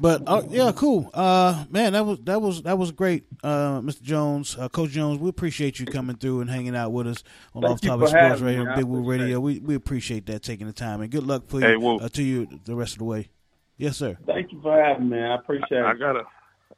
[0.00, 1.10] but uh, yeah, cool.
[1.12, 4.00] Uh, man, that was that was that was great, uh, Mr.
[4.02, 5.18] Jones, uh, Coach Jones.
[5.18, 8.40] We appreciate you coming through and hanging out with us on Thank Off Topic Sports
[8.40, 8.66] Radio, me.
[8.70, 9.40] and Big Woo Radio.
[9.40, 12.22] We we appreciate that taking the time and good luck for Hey, you uh, to
[12.22, 13.28] you the rest of the way.
[13.76, 14.16] Yes, sir.
[14.26, 15.18] Thank you for having me.
[15.20, 15.94] I appreciate I it.
[15.94, 16.22] I got a,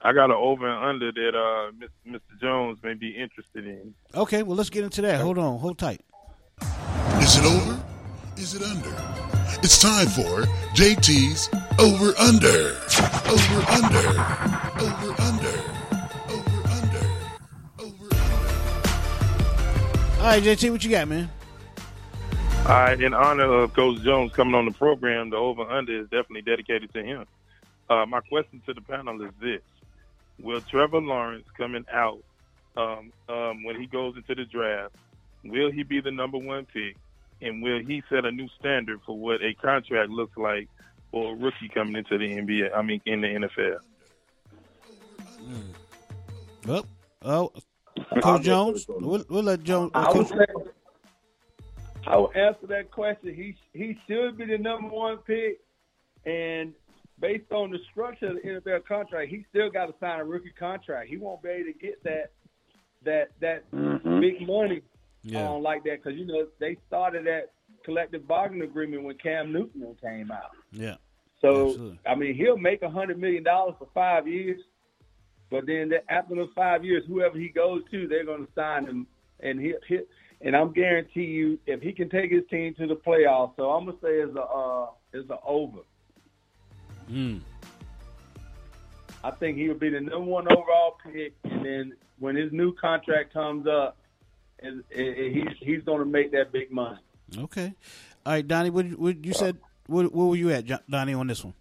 [0.03, 1.73] I got an over and under that uh,
[2.09, 2.21] Mr.
[2.41, 3.95] Jones may be interested in.
[4.15, 5.21] Okay, well let's get into that.
[5.21, 6.01] Hold on, hold tight.
[7.19, 7.79] Is it over?
[8.37, 8.95] Is it under?
[9.63, 12.79] It's time for JT's Over Under.
[13.29, 14.09] Over Under.
[14.81, 15.59] Over Under.
[16.31, 17.07] Over Under.
[17.79, 18.61] Over Under.
[20.19, 21.29] All right, JT, what you got, man?
[22.61, 26.05] All right, in honor of Coach Jones coming on the program, the over under is
[26.05, 27.27] definitely dedicated to him.
[27.91, 29.61] Uh, my question to the panel is this:
[30.43, 32.23] Will Trevor Lawrence coming out
[32.77, 34.95] um, um, when he goes into the draft?
[35.45, 36.97] Will he be the number one pick?
[37.43, 40.69] And will he set a new standard for what a contract looks like
[41.11, 42.77] for a rookie coming into the NBA?
[42.77, 43.79] I mean, in the NFL.
[46.67, 46.87] Well,
[47.23, 47.53] oh,
[48.23, 48.87] Coach Jones.
[48.89, 49.91] We'll, we'll let Jones.
[49.95, 50.47] Uh, I would say,
[52.07, 53.35] I would answer that question.
[53.35, 55.61] He he should be the number one pick,
[56.27, 56.75] and
[57.21, 60.53] based on the structure of the NFL contract, he still got to sign a rookie
[60.59, 61.09] contract.
[61.09, 62.33] He won't be able to get that
[63.03, 64.21] that that Mhm.
[64.21, 64.83] big money
[65.23, 67.53] yeah, um, like that because you know they started that
[67.85, 70.51] collective bargaining agreement when Cam Newton came out.
[70.73, 70.97] yeah,
[71.41, 71.99] So Absolutely.
[72.07, 74.61] I mean, he'll make a hundred million dollars for five years,
[75.51, 78.85] but then the, after those five years, whoever he goes to, they're going to sign
[78.87, 79.07] him,
[79.41, 80.01] and he, he
[80.43, 83.87] and I'm guarantee you, if he can take his team to the playoffs, so I'm
[83.87, 85.81] gonna say it's a uh, it's a over.
[87.11, 87.41] Mm,
[89.23, 93.33] I think he'll be the number one overall pick, and then when his new contract
[93.33, 93.97] comes up,
[94.63, 96.99] and, and he's he's going to make that big money.
[97.39, 97.75] okay.
[98.25, 99.57] All right, Donnie, what, what you said?
[99.87, 101.55] Where, where were you at, Donnie, on this one?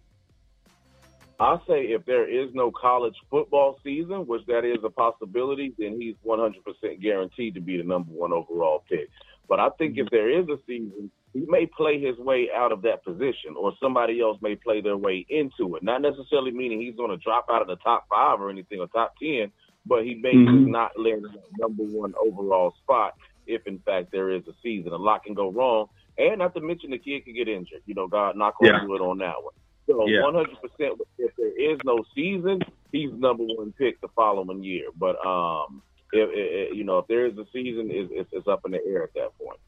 [1.40, 5.98] I say if there is no college football season, which that is a possibility, then
[5.98, 6.52] he's 100%
[7.00, 9.08] guaranteed to be the number one overall pick.
[9.50, 12.82] But I think if there is a season, he may play his way out of
[12.82, 15.82] that position, or somebody else may play their way into it.
[15.82, 18.86] Not necessarily meaning he's going to drop out of the top five or anything or
[18.88, 19.52] top 10,
[19.86, 23.14] but he may just not land in that number one overall spot
[23.46, 24.92] if, in fact, there is a season.
[24.92, 25.86] A lot can go wrong.
[26.18, 27.80] And not to mention the kid could get injured.
[27.86, 28.86] You know, God knock on Yeah.
[28.86, 29.54] wood on that one.
[29.88, 30.22] So Yeah.
[30.22, 32.60] 100%, if there is no season,
[32.92, 34.90] he's number one pick the following year.
[34.96, 35.82] But um,
[36.12, 38.84] if, if you know if there is a season, it's, it's, it's up in the
[38.86, 39.60] air at that point.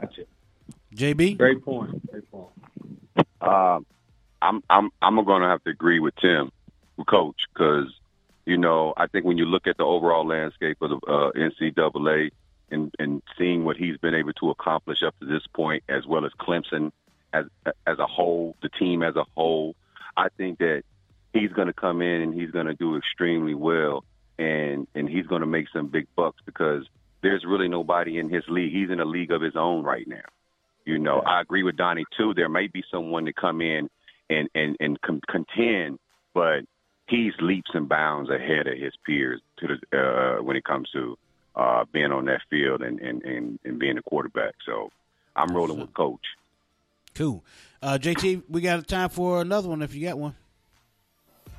[0.00, 0.22] Gotcha.
[0.94, 1.38] JB?
[1.38, 2.10] Great point.
[2.10, 2.50] Great point.
[3.40, 3.86] Um,
[4.40, 6.50] I'm I'm I'm going to have to agree with Tim,
[6.96, 7.88] with Coach, because
[8.46, 12.30] you know I think when you look at the overall landscape of the uh, NCAA
[12.70, 16.24] and and seeing what he's been able to accomplish up to this point, as well
[16.24, 16.92] as Clemson
[17.32, 17.46] as
[17.86, 19.74] as a whole, the team as a whole,
[20.16, 20.84] I think that
[21.32, 24.04] he's going to come in and he's going to do extremely well,
[24.38, 26.84] and and he's going to make some big bucks because
[27.22, 28.72] there's really nobody in his league.
[28.72, 30.28] He's in a league of his own right now.
[30.84, 32.34] You know, I agree with Donnie too.
[32.34, 33.88] There may be someone to come in
[34.28, 35.98] and and and com- contend,
[36.34, 36.60] but
[37.08, 41.16] he's leaps and bounds ahead of his peers to the uh, when it comes to
[41.56, 44.54] uh, being on that field and, and, and, and being a quarterback.
[44.66, 44.90] So
[45.36, 46.24] I'm rolling with coach.
[47.14, 47.44] Cool.
[47.80, 50.34] Uh, JT, we got time for another one if you got one.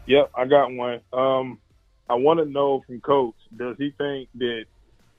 [0.08, 1.00] Yep, I got one.
[1.14, 1.60] Um,
[2.10, 4.66] I want to know from Coach, does he think that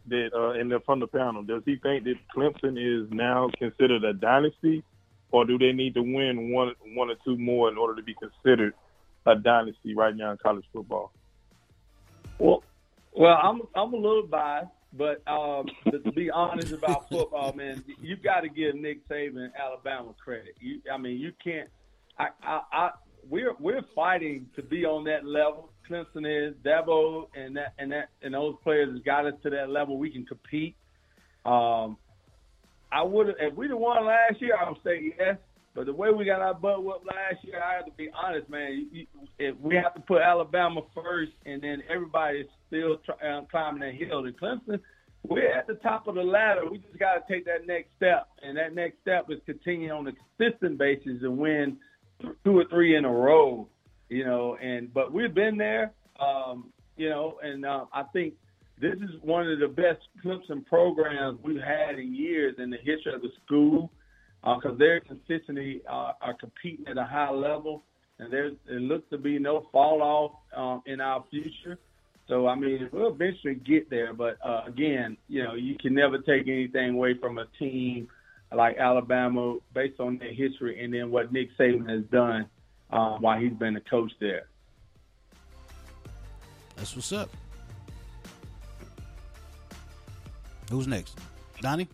[0.09, 4.12] that uh, and from the panel, does he think that Clemson is now considered a
[4.12, 4.84] dynasty,
[5.32, 8.14] or do they need to win one one or two more in order to be
[8.14, 8.74] considered
[9.26, 11.12] a dynasty right now in college football?
[12.39, 12.62] Well,
[13.12, 17.84] well, I'm I'm a little biased, but um, to, to be honest about football, man,
[18.01, 20.55] you got to give Nick Saban Alabama credit.
[20.61, 21.68] You, I mean, you can't.
[22.18, 22.91] I, I, I
[23.28, 25.70] we're we're fighting to be on that level.
[25.89, 29.70] Clemson is Dabo and that and that and those players has got us to that
[29.70, 29.99] level.
[29.99, 30.76] We can compete.
[31.45, 31.97] Um,
[32.93, 35.37] I would if we'd have won last year, I would say yes.
[35.74, 38.49] But the way we got our butt whooped last year, I have to be honest,
[38.49, 38.89] man.
[39.39, 43.80] If we have to put Alabama first, and then everybody is still try, uh, climbing
[43.80, 44.24] that hill.
[44.24, 44.80] And Clemson,
[45.22, 46.62] we're at the top of the ladder.
[46.70, 50.07] We just got to take that next step, and that next step is continue on
[50.07, 51.76] a consistent basis and win
[52.43, 53.68] two or three in a row.
[54.09, 55.92] You know, and but we've been there.
[56.20, 58.34] Um, you know, and uh, I think
[58.80, 63.14] this is one of the best Clemson programs we've had in years in the history
[63.14, 63.90] of the school
[64.42, 67.82] because uh, they're consistently uh, are competing at a high level,
[68.18, 71.78] and there it looks to be no fall off um, in our future.
[72.28, 76.18] So I mean, we'll eventually get there, but uh, again, you know, you can never
[76.18, 78.09] take anything away from a team
[78.54, 82.46] like Alabama based on their history and then what Nick Saban has done
[82.91, 84.49] um, while he's been a coach there.
[86.76, 87.30] That's what's up.
[90.70, 91.18] Who's next?
[91.61, 91.89] Donnie?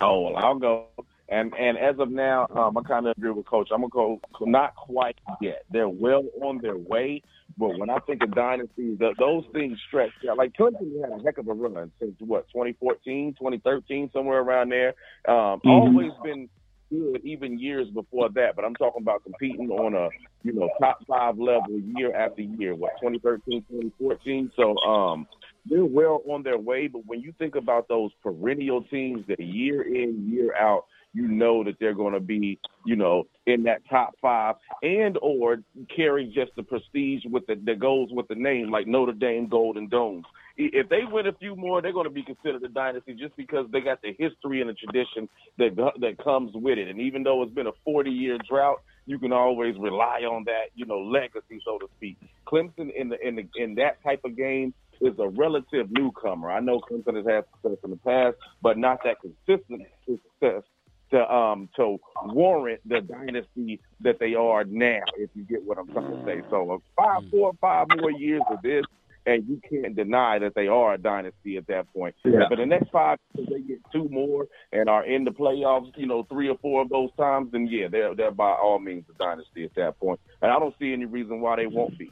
[0.00, 0.86] Oh well, I'll go.
[1.28, 3.68] And and as of now, um, I kind of agree with Coach.
[3.72, 5.64] I'm gonna go not quite yet.
[5.70, 7.22] They're well on their way,
[7.58, 10.38] but when I think of dynasties, the, those things stretch out.
[10.38, 14.94] Like Clemson had a heck of a run since what 2014, 2013, somewhere around there.
[15.28, 15.68] Um, mm-hmm.
[15.68, 16.48] Always been
[16.90, 18.56] good, even years before that.
[18.56, 20.08] But I'm talking about competing on a
[20.42, 22.74] you know top five level year after year.
[22.74, 24.52] What 2013, 2014.
[24.56, 25.26] So um,
[25.66, 26.88] they're well on their way.
[26.88, 30.84] But when you think about those perennial teams that year in, year out,
[31.14, 35.58] you know that they're going to be, you know, in that top five and or
[35.94, 39.88] carry just the prestige with the that goes with the name, like Notre Dame Golden
[39.88, 40.24] Domes.
[40.60, 43.66] If they win a few more, they're going to be considered a dynasty just because
[43.70, 46.88] they got the history and the tradition that that comes with it.
[46.88, 50.70] And even though it's been a 40 year drought, you can always rely on that,
[50.74, 52.16] you know, legacy, so to speak.
[52.46, 56.50] Clemson in the in the in that type of game is a relative newcomer.
[56.50, 60.62] I know Clemson has had success in the past, but not that consistent success
[61.10, 65.00] to um to warrant the dynasty that they are now.
[65.16, 68.42] If you get what I'm trying to say, so uh, five, four, five more years
[68.50, 68.84] of this,
[69.28, 72.14] and you can't deny that they are a dynasty at that point.
[72.24, 72.46] Yeah.
[72.48, 76.06] But the next five, years, they get two more and are in the playoffs, you
[76.06, 79.18] know, three or four of those times, then yeah, they're they're by all means a
[79.18, 80.18] dynasty at that point.
[80.40, 82.10] And I don't see any reason why they won't be.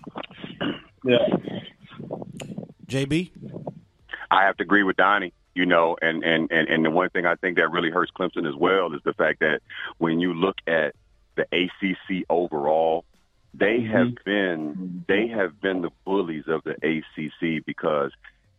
[1.04, 1.18] Yeah.
[2.86, 3.30] JB?
[4.30, 5.32] I have to agree with Donnie.
[5.54, 8.46] You know, and, and, and, and the one thing I think that really hurts Clemson
[8.46, 9.62] as well is the fact that
[9.96, 10.94] when you look at
[11.36, 13.06] the ACC overall,
[13.59, 13.92] they mm-hmm.
[13.92, 18.12] have been they have been the bullies of the ACC because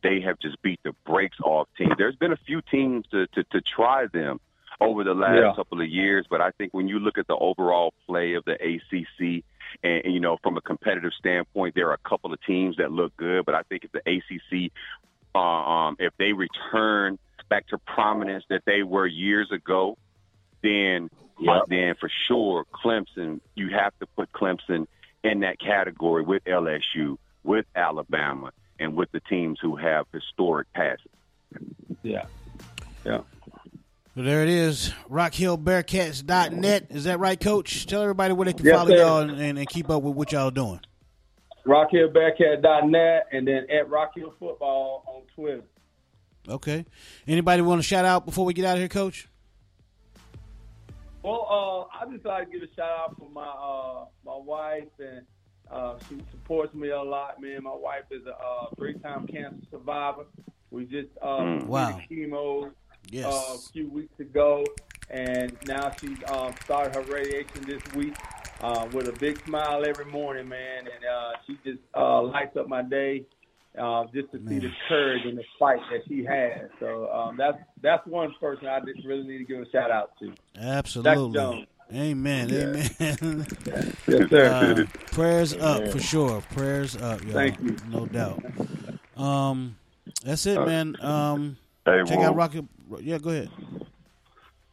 [0.04, 1.94] they have just beat the brakes off teams.
[1.98, 4.40] There's been a few teams to to, to try them
[4.80, 5.54] over the last yeah.
[5.56, 8.54] couple of years, but I think when you look at the overall play of the
[8.54, 9.44] ACC,
[9.84, 12.92] and, and, you know, from a competitive standpoint, there are a couple of teams that
[12.92, 14.72] look good, but I think if the ACC,
[15.34, 17.18] uh, um, if they return
[17.50, 19.98] back to prominence that they were years ago,
[20.62, 21.10] then
[21.40, 21.64] yep.
[21.68, 24.88] then for sure Clemson, you have to put Clemson
[25.24, 31.12] in that category with LSU, with Alabama, and with the teams who have historic passes.
[32.04, 32.26] Yeah.
[33.06, 33.22] Yeah.
[34.16, 36.88] So there it is, rockhillbearcats.net.
[36.90, 37.86] Is that right, Coach?
[37.86, 38.98] Tell everybody where they can yes, follow sir.
[38.98, 40.80] y'all and, and, keep up with what y'all doing.
[41.68, 45.64] Rockhillbearcat.net and then at Rockhill Football on Twitter.
[46.50, 46.86] Okay.
[47.28, 49.28] Anybody want to shout out before we get out of here, Coach?
[51.28, 54.88] Well, uh, I just like to give a shout out for my uh, my wife,
[54.98, 55.26] and
[55.70, 57.42] uh, she supports me a lot.
[57.42, 60.24] Man, my wife is a uh, three-time cancer survivor.
[60.72, 62.00] We just uh, mm, wow.
[62.10, 62.72] chemo
[63.10, 63.26] yes.
[63.26, 64.64] uh, a few weeks ago,
[65.10, 68.16] and now she's um, started her radiation this week.
[68.62, 72.68] uh, with a big smile every morning, man, and uh, she just uh, lights up
[72.68, 73.24] my day.
[73.78, 76.70] Uh, just to see the courage and the fight that she has.
[76.80, 80.12] So um, that's that's one person I just really need to give a shout out
[80.20, 80.34] to.
[80.60, 81.68] Absolutely.
[81.94, 82.50] Amen.
[82.50, 82.60] Yeah.
[83.22, 83.48] Amen.
[84.08, 84.86] yes, sir.
[84.90, 86.42] Uh, prayers up for sure.
[86.54, 87.24] Prayers up.
[87.24, 87.34] Y'all.
[87.34, 87.78] Thank you.
[87.90, 88.44] No doubt.
[89.16, 89.78] Um,
[90.24, 90.96] that's it, man.
[91.00, 91.58] Um,
[91.88, 92.26] Hey, check Woo.
[92.26, 92.66] out Rocket.
[93.00, 93.50] Yeah, go ahead.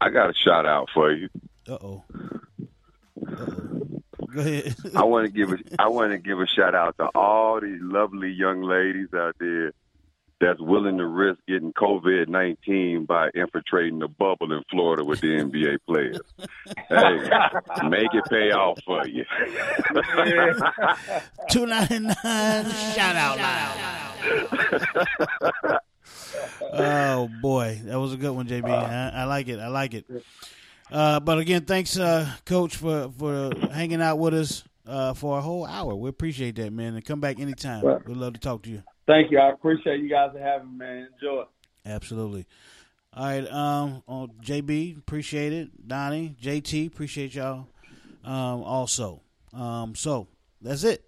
[0.01, 1.29] I got a shout out for you.
[1.69, 2.05] Uh oh.
[4.35, 4.75] Go ahead.
[4.97, 7.81] I want to give a I want to give a shout out to all these
[7.81, 9.73] lovely young ladies out there
[10.41, 15.29] that's willing to risk getting COVID nineteen by infiltrating the bubble in Florida with the
[15.29, 16.19] NBA players.
[16.89, 17.19] hey,
[17.89, 19.25] make it pay off for you.
[21.51, 22.15] Two ninety nine.
[22.95, 23.75] Shout out loud.
[26.73, 28.69] oh boy, that was a good one, JB.
[28.69, 29.61] I, I like it.
[29.61, 30.05] I like it.
[30.91, 35.41] Uh, but again, thanks, uh, Coach, for for hanging out with us uh, for a
[35.41, 35.95] whole hour.
[35.95, 36.95] We appreciate that, man.
[36.95, 37.83] And come back anytime.
[37.83, 38.83] Well- We'd love to talk to you.
[39.07, 39.39] Thank you.
[39.39, 41.09] I appreciate you guys having me, man.
[41.15, 41.45] Enjoy.
[41.85, 42.47] Absolutely.
[43.17, 45.87] All right, um, on JB, appreciate it.
[45.87, 47.69] Donnie, JT, appreciate y'all.
[48.25, 49.21] Um, also,
[49.53, 50.27] um, so
[50.61, 51.05] that's it.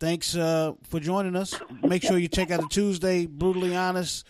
[0.00, 1.54] Thanks uh, for joining us.
[1.82, 4.24] Make sure you check out the Tuesday Brutally Honest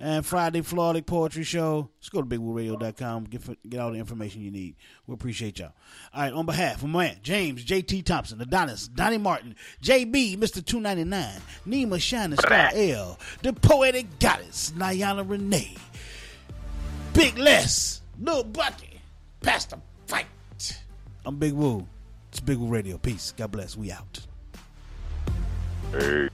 [0.00, 1.90] and Friday Florida Poetry Show.
[2.00, 3.24] Just go to BigWooRadio.com.
[3.24, 4.74] Get get all the information you need.
[5.06, 5.72] We appreciate y'all.
[6.14, 10.64] All right, on behalf of my man James JT Thompson, Adonis, Donnie Martin, JB, Mr.
[10.64, 15.76] Two Ninety Nine, Nima Shining Star L, the Poetic Goddess, Nayana Renee,
[17.12, 19.00] Big Les, Lil Bucky,
[19.42, 19.76] Pastor
[20.06, 20.26] Fight.
[21.26, 21.86] I'm Big Woo.
[22.30, 22.96] It's Big Woo Radio.
[22.96, 23.34] Peace.
[23.36, 23.76] God bless.
[23.76, 24.20] We out.
[25.92, 26.30] Hey.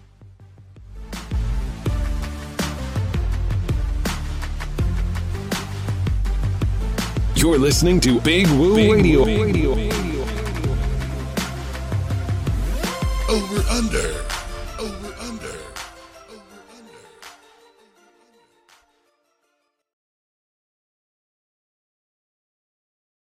[7.47, 9.25] You're listening to Big Woo Radio.
[9.25, 9.71] Radio.
[13.31, 14.09] Over under.
[14.09, 14.36] Over